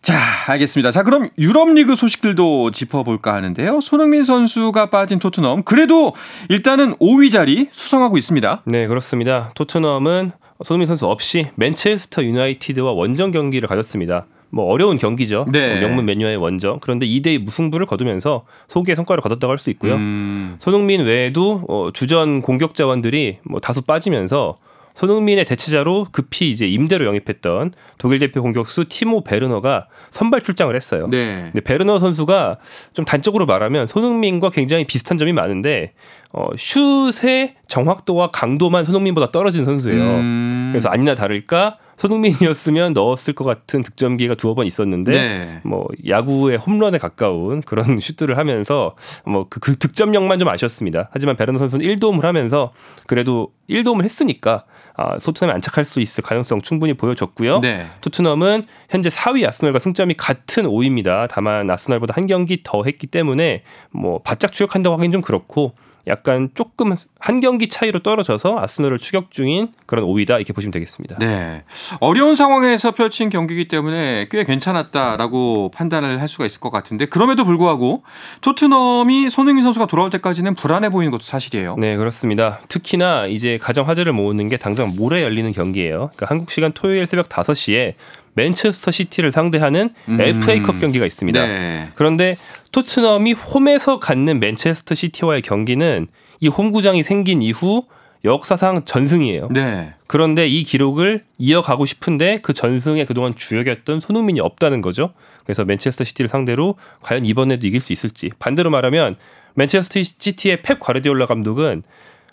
자, 0.00 0.16
알겠습니다. 0.46 0.90
자, 0.90 1.02
그럼 1.02 1.28
유럽 1.38 1.68
리그 1.74 1.94
소식들도 1.94 2.70
짚어볼까 2.70 3.34
하는데요. 3.34 3.80
손흥민 3.82 4.22
선수가 4.22 4.88
빠진 4.90 5.18
토트넘. 5.18 5.64
그래도 5.64 6.14
일단은 6.48 6.94
5위 6.96 7.30
자리 7.30 7.68
수성하고 7.72 8.16
있습니다. 8.16 8.62
네, 8.64 8.86
그렇습니다. 8.86 9.50
토트넘은 9.54 10.32
손흥민 10.64 10.86
선수 10.86 11.06
없이 11.06 11.48
맨체스터 11.56 12.24
유나이티드와 12.24 12.92
원정 12.92 13.32
경기를 13.32 13.68
가졌습니다. 13.68 14.26
뭐 14.50 14.64
어려운 14.66 14.98
경기죠. 14.98 15.46
네. 15.50 15.72
뭐 15.72 15.80
명문 15.88 16.06
메뉴의 16.06 16.36
원정. 16.36 16.78
그런데 16.80 17.06
2대2 17.06 17.38
무승부를 17.38 17.86
거두면서 17.86 18.44
소기의 18.68 18.96
성과를 18.96 19.22
거뒀다고 19.22 19.50
할 19.50 19.58
수 19.58 19.70
있고요. 19.70 19.94
음. 19.94 20.56
손흥민 20.60 21.04
외에도 21.04 21.62
어, 21.68 21.90
주전 21.92 22.42
공격 22.42 22.74
자원들이 22.74 23.38
뭐 23.44 23.60
다수 23.60 23.82
빠지면서 23.82 24.56
손흥민의 24.94 25.44
대체자로 25.44 26.08
급히 26.10 26.50
이제 26.50 26.66
임대로 26.66 27.04
영입했던 27.06 27.72
독일 27.98 28.18
대표 28.18 28.42
공격수 28.42 28.86
티모 28.88 29.22
베르너가 29.22 29.86
선발 30.10 30.40
출장을 30.42 30.74
했어요. 30.74 31.06
네. 31.08 31.38
근데 31.52 31.60
베르너 31.60 32.00
선수가 32.00 32.58
좀 32.94 33.04
단적으로 33.04 33.46
말하면 33.46 33.86
손흥민과 33.86 34.50
굉장히 34.50 34.84
비슷한 34.88 35.16
점이 35.16 35.32
많은데 35.32 35.92
어, 36.32 36.48
슛의 36.56 37.54
정확도와 37.68 38.30
강도만 38.32 38.84
손흥민보다 38.84 39.30
떨어진 39.30 39.64
선수예요. 39.64 40.02
음. 40.02 40.70
그래서 40.72 40.88
아니나 40.88 41.14
다를까 41.14 41.78
손흥민이었으면 41.98 42.92
넣었을 42.94 43.34
것 43.34 43.44
같은 43.44 43.82
득점 43.82 44.16
기회가 44.16 44.34
두어 44.34 44.54
번 44.54 44.66
있었는데 44.66 45.12
네. 45.12 45.60
뭐 45.64 45.86
야구의 46.08 46.56
홈런에 46.56 46.98
가까운 46.98 47.60
그런 47.60 47.98
슛들을 48.00 48.38
하면서 48.38 48.96
뭐그 49.26 49.76
득점력만 49.76 50.38
좀 50.38 50.48
아쉬웠습니다. 50.48 51.10
하지만 51.12 51.36
베르너 51.36 51.58
선수는 51.58 51.84
1도움을 51.84 52.22
하면서 52.22 52.72
그래도 53.06 53.52
1도움을 53.68 54.04
했으니까 54.04 54.64
아, 54.96 55.18
토트넘에 55.18 55.54
안착할 55.54 55.84
수 55.84 56.00
있을 56.00 56.24
가능성 56.24 56.62
충분히 56.62 56.94
보여줬고요. 56.94 57.60
네. 57.60 57.86
토트넘은 58.00 58.64
현재 58.90 59.08
4위 59.10 59.46
아스널과 59.46 59.78
승점이 59.78 60.14
같은 60.14 60.64
5위입니다. 60.64 61.28
다만 61.30 61.70
아스널보다 61.70 62.14
한 62.16 62.26
경기 62.26 62.62
더 62.64 62.82
했기 62.84 63.06
때문에 63.06 63.62
뭐 63.90 64.20
바짝 64.22 64.50
추격한다고 64.50 64.96
하긴 64.96 65.12
좀 65.12 65.20
그렇고 65.20 65.74
약간 66.08 66.48
조금 66.54 66.94
한 67.18 67.40
경기 67.40 67.68
차이로 67.68 68.00
떨어져서 68.00 68.58
아스널을 68.58 68.98
추격 68.98 69.30
중인 69.30 69.68
그런 69.86 70.04
5위다 70.04 70.36
이렇게 70.36 70.52
보시면 70.52 70.72
되겠습니다. 70.72 71.16
네. 71.18 71.64
어려운 72.00 72.34
상황에서 72.34 72.92
펼친 72.92 73.30
경기이기 73.30 73.68
때문에 73.68 74.28
꽤 74.30 74.44
괜찮았다라고 74.44 75.70
판단을 75.74 76.20
할 76.20 76.28
수가 76.28 76.46
있을 76.46 76.60
것 76.60 76.70
같은데 76.70 77.06
그럼에도 77.06 77.44
불구하고 77.44 78.02
토트넘이 78.40 79.30
손흥민 79.30 79.62
선수가 79.62 79.86
돌아올 79.86 80.10
때까지는 80.10 80.54
불안해 80.54 80.90
보이는 80.90 81.10
것도 81.10 81.22
사실이에요. 81.22 81.76
네, 81.78 81.96
그렇습니다. 81.96 82.60
특히나 82.68 83.26
이제 83.26 83.58
가장 83.60 83.88
화제를 83.88 84.12
모으는 84.12 84.48
게 84.48 84.56
당장 84.56 84.94
모레 84.96 85.22
열리는 85.22 85.50
경기예요. 85.52 86.10
그러니까 86.14 86.26
한국 86.26 86.50
시간 86.50 86.72
토요일 86.72 87.06
새벽 87.06 87.28
5시에 87.28 87.94
맨체스터 88.38 88.92
시티를 88.92 89.32
상대하는 89.32 89.90
음. 90.08 90.20
FA컵 90.20 90.78
경기가 90.78 91.04
있습니다. 91.04 91.46
네. 91.46 91.88
그런데 91.96 92.36
토트넘이 92.70 93.32
홈에서 93.32 93.98
갖는 93.98 94.38
맨체스터 94.38 94.94
시티와의 94.94 95.42
경기는 95.42 96.06
이 96.40 96.46
홈구장이 96.48 97.02
생긴 97.02 97.42
이후 97.42 97.84
역사상 98.24 98.84
전승이에요. 98.84 99.48
네. 99.50 99.94
그런데 100.06 100.46
이 100.46 100.62
기록을 100.62 101.24
이어가고 101.38 101.84
싶은데 101.86 102.38
그 102.42 102.52
전승에 102.52 103.04
그동안 103.04 103.34
주역이었던 103.34 104.00
손흥민이 104.00 104.40
없다는 104.40 104.82
거죠. 104.82 105.12
그래서 105.44 105.64
맨체스터 105.64 106.04
시티를 106.04 106.28
상대로 106.28 106.76
과연 107.02 107.24
이번에도 107.24 107.66
이길 107.66 107.80
수 107.80 107.92
있을지. 107.92 108.30
반대로 108.38 108.70
말하면 108.70 109.16
맨체스터 109.54 110.02
시티의 110.02 110.58
펩 110.62 110.78
과르디올라 110.78 111.26
감독은 111.26 111.82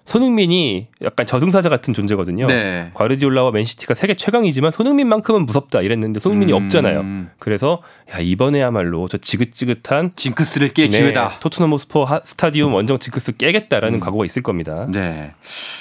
손흥민이 0.06 0.88
약간 1.04 1.26
저승사자 1.26 1.68
같은 1.68 1.94
존재거든요. 1.94 2.46
네. 2.48 2.92
과르디올라와 2.94 3.52
맨시티가 3.52 3.96
세계 3.96 4.14
최강이지만 4.14 4.72
손흥민만큼은 4.72 5.46
무섭다 5.48 5.82
이랬는데 5.82 6.20
손흥민이 6.20 6.54
음. 6.54 6.64
없잖아요. 6.64 7.04
그래서 7.40 7.82
야 8.14 8.20
이번에야말로 8.20 9.08
저 9.08 9.18
지긋지긋한 9.18 10.12
징크스를 10.16 10.70
깰 10.70 10.92
네, 10.92 11.00
기회다. 11.00 11.38
토트넘 11.40 11.72
호스퍼 11.72 12.04
하- 12.04 12.22
스타디움 12.24 12.74
원정 12.76 13.00
징크스 13.00 13.38
깨겠다라는 13.38 14.00
각오가 14.00 14.26
있을 14.26 14.44
겁니다. 14.44 14.88
네. 14.92 15.32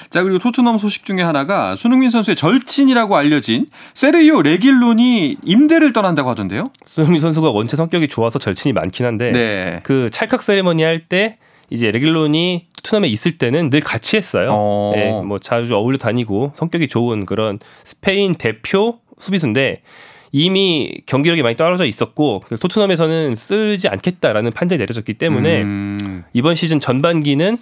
자, 0.08 0.22
그리고 0.22 0.38
토트넘 0.38 0.78
소식 0.78 1.04
중에 1.04 1.20
하나가 1.22 1.76
손흥민 1.76 2.08
선수의 2.08 2.34
절친이라고 2.34 3.16
알려진 3.16 3.66
세르히오 3.92 4.40
레길론이 4.40 5.37
임대를 5.44 5.92
떠난다고 5.92 6.30
하던데요. 6.30 6.64
손흥민 6.87 7.20
선수가 7.20 7.50
원체 7.50 7.76
성격이 7.76 8.08
좋아서 8.08 8.38
절친이 8.38 8.72
많긴 8.72 9.04
한데 9.04 9.32
네. 9.32 9.80
그 9.82 10.08
찰칵 10.10 10.42
세레머니 10.42 10.82
할때 10.82 11.37
이제 11.74 11.90
레길론이 11.90 12.68
토트넘에 12.76 13.08
있을 13.08 13.37
때는 13.37 13.68
늘 13.68 13.80
같이 13.80 14.16
했어요. 14.16 14.50
어. 14.52 14.92
예, 14.96 15.10
뭐 15.10 15.40
자주 15.40 15.74
어울려 15.74 15.98
다니고 15.98 16.52
성격이 16.54 16.88
좋은 16.88 17.26
그런 17.26 17.58
스페인 17.82 18.37
대표 18.37 19.00
수비수인데 19.18 19.82
이미 20.30 21.00
경기력이 21.06 21.42
많이 21.42 21.56
떨어져 21.56 21.84
있었고 21.84 22.44
토트넘에서는 22.48 23.37
쓰지 23.37 23.88
않겠다라는 23.88 24.52
판단이 24.52 24.78
내려졌기 24.78 25.14
때문에 25.14 25.62
음. 25.62 26.24
이번 26.32 26.54
시즌 26.54 26.80
전반기는 26.80 27.58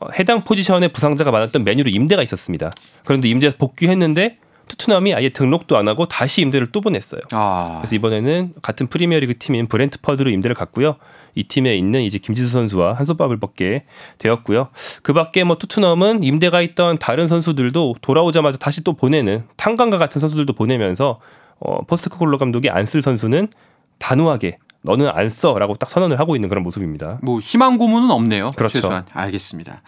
어, 0.00 0.08
해당 0.18 0.42
포지션의 0.42 0.92
부상자가 0.92 1.30
많았던 1.30 1.62
메뉴로 1.64 1.90
임대가 1.90 2.22
있었습니다. 2.22 2.72
그런데 3.04 3.28
임대에서 3.28 3.56
복귀했는데 3.56 4.38
토트넘이 4.68 5.14
아예 5.14 5.28
등록도 5.28 5.76
안 5.76 5.86
하고 5.88 6.06
다시 6.06 6.42
임대를 6.42 6.68
또 6.72 6.80
보냈어요. 6.80 7.20
아. 7.32 7.78
그래서 7.80 7.94
이번에는 7.94 8.54
같은 8.62 8.86
프리미어리그 8.88 9.38
팀인 9.38 9.68
브렌트퍼드로 9.68 10.30
임대를 10.30 10.54
갔고요. 10.54 10.96
이 11.34 11.44
팀에 11.44 11.76
있는 11.76 12.02
이제 12.02 12.18
김지수 12.18 12.48
선수와 12.48 12.94
한솥밥을 12.94 13.38
먹게 13.40 13.84
되었고요. 14.18 14.68
그밖에 15.02 15.44
뭐 15.44 15.56
토트넘은 15.58 16.22
임대가 16.22 16.60
있던 16.60 16.98
다른 16.98 17.28
선수들도 17.28 17.96
돌아오자마자 18.00 18.58
다시 18.58 18.84
또 18.84 18.92
보내는 18.94 19.44
탄강과 19.56 19.98
같은 19.98 20.20
선수들도 20.20 20.52
보내면서 20.52 21.20
어, 21.60 21.82
포스테코글루 21.86 22.38
감독이 22.38 22.68
안 22.70 22.86
쓸 22.86 23.00
선수는 23.02 23.48
단호하게 23.98 24.58
너는 24.84 25.08
안 25.08 25.30
써라고 25.30 25.74
딱 25.74 25.88
선언을 25.88 26.20
하고 26.20 26.36
있는 26.36 26.50
그런 26.50 26.62
모습입니다. 26.62 27.18
뭐 27.22 27.40
희망 27.40 27.78
고문은 27.78 28.10
없네요. 28.10 28.48
그렇죠. 28.54 28.74
최소한 28.74 29.06
알겠습니다. 29.12 29.80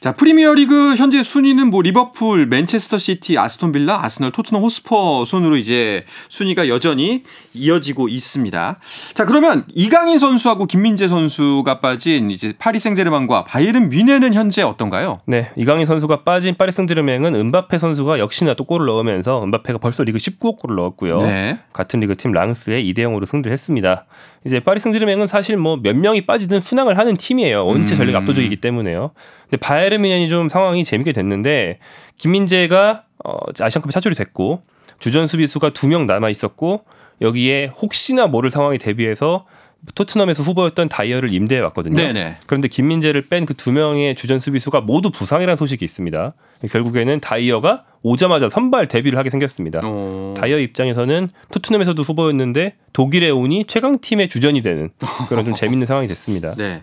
자 0.00 0.12
프리미어리그 0.12 0.96
현재 0.96 1.22
순위는 1.22 1.70
뭐 1.70 1.80
리버풀, 1.80 2.46
맨체스터 2.46 2.98
시티, 2.98 3.38
아스톤 3.38 3.72
빌라, 3.72 4.04
아스널, 4.04 4.32
토트넘 4.32 4.62
호스퍼 4.62 5.24
순으로 5.24 5.56
이제 5.56 6.04
순위가 6.28 6.68
여전히 6.68 7.24
이어지고 7.54 8.08
있습니다. 8.08 8.78
자 9.14 9.24
그러면 9.24 9.64
이강인 9.74 10.18
선수하고 10.18 10.66
김민재 10.66 11.08
선수가 11.08 11.80
빠진 11.80 12.30
이제 12.30 12.52
파리 12.58 12.78
생제르맹과 12.78 13.44
바이에른 13.44 13.88
뮌헨은 13.88 14.34
현재 14.34 14.60
어떤가요? 14.60 15.20
네, 15.24 15.52
이강인 15.56 15.86
선수가 15.86 16.24
빠진 16.24 16.54
파리 16.54 16.70
생제르맹은 16.70 17.34
음바페 17.34 17.78
선수가 17.78 18.18
역시나 18.18 18.52
또 18.54 18.64
골을 18.64 18.84
넣으면서 18.86 19.42
음바페가 19.42 19.78
벌써 19.78 20.04
리그 20.04 20.18
19골을 20.18 20.74
넣었고요. 20.76 21.22
네. 21.22 21.58
같은 21.72 22.00
리그 22.00 22.14
팀 22.14 22.32
랑스에 22.32 22.82
2대 22.82 22.98
0으로 22.98 23.26
승리를 23.26 23.50
했습니다. 23.50 24.04
이제 24.46 24.60
파리 24.60 24.78
생제르맹은 24.80 25.26
사실 25.26 25.56
뭐 25.56 25.76
몇 25.76 25.96
명이 25.96 26.26
빠지든 26.26 26.60
순항을 26.60 26.98
하는 26.98 27.16
팀이에요. 27.16 27.64
원체 27.66 27.94
음. 27.94 27.96
전력 27.98 28.16
압도적이기 28.16 28.56
때문에요. 28.56 29.10
근데 29.44 29.56
바이에른 29.58 30.02
뮌헨이 30.02 30.28
좀 30.28 30.48
상황이 30.48 30.84
재밌게 30.84 31.12
됐는데 31.12 31.78
김민재가 32.18 33.04
어, 33.24 33.36
아시안컵에 33.58 33.90
차출이 33.92 34.14
됐고 34.14 34.62
주전 34.98 35.26
수비수가 35.26 35.70
두 35.70 35.88
명 35.88 36.06
남아 36.06 36.30
있었고 36.30 36.84
여기에 37.20 37.72
혹시나 37.80 38.26
모를 38.26 38.50
상황에 38.50 38.76
대비해서 38.78 39.46
토트넘에서 39.94 40.42
후보였던 40.42 40.88
다이어를 40.88 41.32
임대해 41.32 41.60
왔거든요. 41.60 41.96
네네. 41.96 42.36
그런데 42.46 42.68
김민재를 42.68 43.22
뺀 43.28 43.44
그 43.46 43.54
두 43.54 43.72
명의 43.72 44.14
주전 44.14 44.40
수비수가 44.40 44.80
모두 44.82 45.10
부상이라는 45.10 45.56
소식이 45.56 45.84
있습니다. 45.84 46.32
결국에는 46.70 47.20
다이어가 47.20 47.84
오자마자 48.02 48.48
선발 48.48 48.88
데뷔를 48.88 49.18
하게 49.18 49.30
생겼습니다. 49.30 49.80
어... 49.84 50.34
다이어 50.36 50.58
입장에서는 50.58 51.28
토트넘에서도 51.52 52.02
후보였는데 52.02 52.74
독일에 52.92 53.30
오니 53.30 53.64
최강 53.66 53.98
팀의 53.98 54.28
주전이 54.28 54.60
되는 54.62 54.90
그런 55.28 55.44
좀 55.44 55.54
재밌는 55.54 55.86
상황이 55.86 56.08
됐습니다. 56.08 56.54
네. 56.58 56.82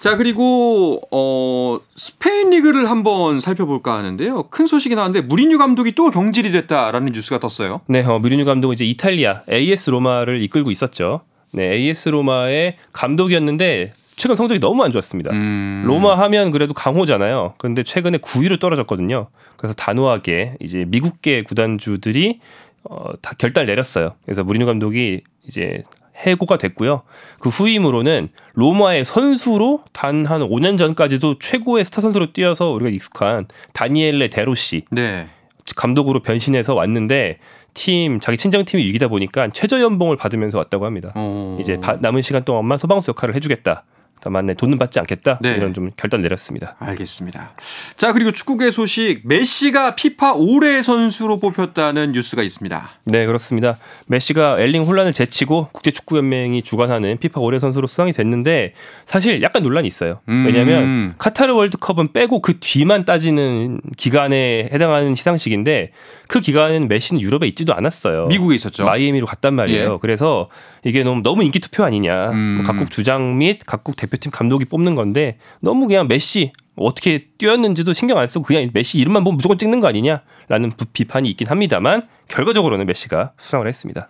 자 0.00 0.16
그리고 0.16 1.00
어 1.10 1.80
스페인 1.96 2.50
리그를 2.50 2.88
한번 2.88 3.40
살펴볼까 3.40 3.94
하는데요. 3.98 4.44
큰 4.44 4.66
소식이 4.68 4.94
나왔는데 4.94 5.26
무리뉴 5.26 5.58
감독이 5.58 5.92
또 5.92 6.10
경질이 6.10 6.52
됐다라는 6.52 7.12
뉴스가 7.12 7.40
떴어요. 7.40 7.80
네, 7.88 8.02
어, 8.04 8.18
미르뉴 8.20 8.44
감독은 8.44 8.74
이제 8.74 8.84
이탈리아 8.84 9.42
AS 9.50 9.90
로마를 9.90 10.40
이끌고 10.42 10.70
있었죠. 10.70 11.22
네, 11.52 11.72
AS 11.72 12.10
로마의 12.10 12.76
감독이었는데 12.92 13.92
최근 14.16 14.34
성적이 14.36 14.60
너무 14.60 14.82
안 14.82 14.90
좋았습니다. 14.90 15.30
음... 15.32 15.84
로마 15.86 16.18
하면 16.18 16.50
그래도 16.50 16.74
강호잖아요. 16.74 17.54
그런데 17.58 17.82
최근에 17.82 18.18
9위로 18.18 18.58
떨어졌거든요. 18.58 19.28
그래서 19.56 19.74
단호하게 19.74 20.56
이제 20.60 20.84
미국계 20.88 21.42
구단주들이 21.42 22.40
어, 22.84 23.10
다 23.22 23.32
결단 23.38 23.66
내렸어요. 23.66 24.14
그래서 24.24 24.42
무리뉴 24.44 24.66
감독이 24.66 25.22
이제 25.46 25.84
해고가 26.16 26.58
됐고요. 26.58 27.02
그 27.38 27.48
후임으로는 27.48 28.28
로마의 28.54 29.04
선수로 29.04 29.84
단 29.92 30.26
한 30.26 30.42
5년 30.42 30.78
전까지도 30.78 31.38
최고의 31.38 31.84
스타 31.84 32.00
선수로 32.00 32.32
뛰어서 32.32 32.70
우리가 32.70 32.90
익숙한 32.90 33.46
다니엘레 33.72 34.28
데로시 34.28 34.82
네. 34.90 35.28
감독으로 35.76 36.20
변신해서 36.20 36.74
왔는데 36.74 37.38
팀 37.78 38.18
자기 38.18 38.36
친정 38.36 38.64
팀이 38.64 38.82
이기다 38.88 39.06
보니까 39.06 39.48
최저 39.54 39.80
연봉을 39.80 40.16
받으면서 40.16 40.58
왔다고 40.58 40.84
합니다. 40.84 41.12
어... 41.14 41.56
이제 41.60 41.78
바- 41.80 41.96
남은 42.00 42.22
시간 42.22 42.42
동안만 42.42 42.76
소방수 42.76 43.10
역할을 43.12 43.36
해주겠다. 43.36 43.84
다만 44.20 44.46
내 44.46 44.54
돈은 44.54 44.78
받지 44.80 44.98
않겠다. 44.98 45.38
네. 45.40 45.54
이런 45.54 45.72
좀 45.72 45.92
결단 45.96 46.22
내렸습니다. 46.22 46.74
알겠습니다. 46.80 47.52
자 47.96 48.12
그리고 48.12 48.32
축구계 48.32 48.72
소식 48.72 49.20
메시가 49.22 49.94
피파 49.94 50.32
올해 50.32 50.82
선수로 50.82 51.38
뽑혔다는 51.38 52.10
뉴스가 52.10 52.42
있습니다. 52.42 52.90
네 53.04 53.26
그렇습니다. 53.26 53.78
메시가 54.08 54.58
엘링 54.58 54.82
홀란을 54.82 55.12
제치고 55.12 55.68
국제 55.72 55.92
축구 55.92 56.16
연맹이 56.16 56.62
주관하는 56.62 57.16
피파 57.18 57.40
올해 57.40 57.60
선수로 57.60 57.86
수상이 57.86 58.12
됐는데 58.12 58.74
사실 59.06 59.40
약간 59.40 59.62
논란이 59.62 59.86
있어요. 59.86 60.18
음. 60.28 60.46
왜냐하면 60.46 61.14
카타르 61.18 61.54
월드컵은 61.54 62.12
빼고 62.12 62.42
그 62.42 62.58
뒤만 62.58 63.04
따지는 63.04 63.80
기간에 63.96 64.68
해당하는 64.72 65.14
시상식인데 65.14 65.92
그 66.28 66.40
기간에는 66.40 66.86
메시는 66.88 67.20
유럽에 67.22 67.46
있지도 67.48 67.74
않았어요. 67.74 68.26
미국에 68.26 68.54
있었죠. 68.54 68.84
마이애미로 68.84 69.26
갔단 69.26 69.54
말이에요. 69.54 69.94
예. 69.94 69.98
그래서 70.00 70.48
이게 70.84 71.02
너무 71.02 71.22
너무 71.22 71.42
인기 71.42 71.58
투표 71.58 71.82
아니냐. 71.84 72.30
음. 72.32 72.36
뭐 72.58 72.64
각국 72.64 72.90
주장 72.90 73.38
및 73.38 73.60
각국 73.66 73.96
대표팀 73.96 74.30
감독이 74.30 74.66
뽑는 74.66 74.94
건데 74.94 75.38
너무 75.60 75.86
그냥 75.86 76.06
메시 76.06 76.52
어떻게 76.76 77.26
뛰었는지도 77.38 77.92
신경 77.94 78.18
안 78.18 78.26
쓰고 78.28 78.44
그냥 78.44 78.70
메시 78.72 78.98
이름만 78.98 79.24
보면 79.24 79.36
무조건 79.38 79.56
찍는 79.58 79.80
거 79.80 79.88
아니냐라는 79.88 80.70
부- 80.76 80.84
비판이 80.92 81.28
있긴 81.30 81.48
합니다만 81.48 82.06
결과적으로는 82.28 82.86
메시가 82.86 83.32
수상을 83.38 83.66
했습니다. 83.66 84.08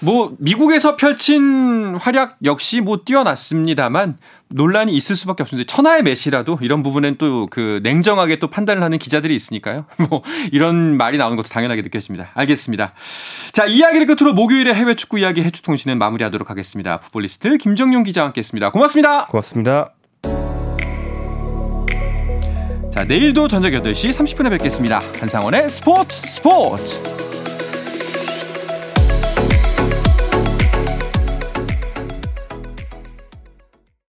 뭐 0.00 0.34
미국에서 0.38 0.94
펼친 0.94 1.96
활약 1.96 2.36
역시 2.44 2.80
뭐 2.80 2.98
뛰어났습니다만 3.04 4.18
논란이 4.50 4.92
있을 4.92 5.16
수밖에 5.16 5.42
없습니다. 5.42 5.70
천하의 5.72 6.02
메시라도 6.02 6.58
이런 6.62 6.82
부분엔 6.82 7.16
또 7.18 7.48
그 7.50 7.80
냉정하게 7.82 8.38
또 8.38 8.48
판단을 8.48 8.82
하는 8.82 8.98
기자들이 8.98 9.34
있으니까요. 9.34 9.86
뭐 10.08 10.22
이런 10.52 10.96
말이 10.96 11.18
나오는 11.18 11.36
것도 11.36 11.48
당연하게 11.48 11.82
느껴집니다. 11.82 12.30
알겠습니다. 12.34 12.92
자 13.52 13.66
이야기를 13.66 14.06
끝으로 14.06 14.34
목요일에 14.34 14.74
해외 14.74 14.94
축구 14.94 15.18
이야기 15.18 15.42
해축 15.42 15.64
통신은 15.64 15.98
마무리하도록 15.98 16.48
하겠습니다. 16.48 16.98
풋볼리스트 16.98 17.58
김정용 17.58 18.02
기자와 18.02 18.28
함께했습니다. 18.28 18.70
고맙습니다. 18.70 19.26
고맙습니다. 19.26 19.92
자 22.92 23.04
내일도 23.04 23.48
저녁 23.48 23.70
8시 23.70 24.10
30분에 24.10 24.50
뵙겠습니다. 24.50 25.02
한상원의 25.20 25.70
스포츠 25.70 26.20
스포츠. 26.26 27.27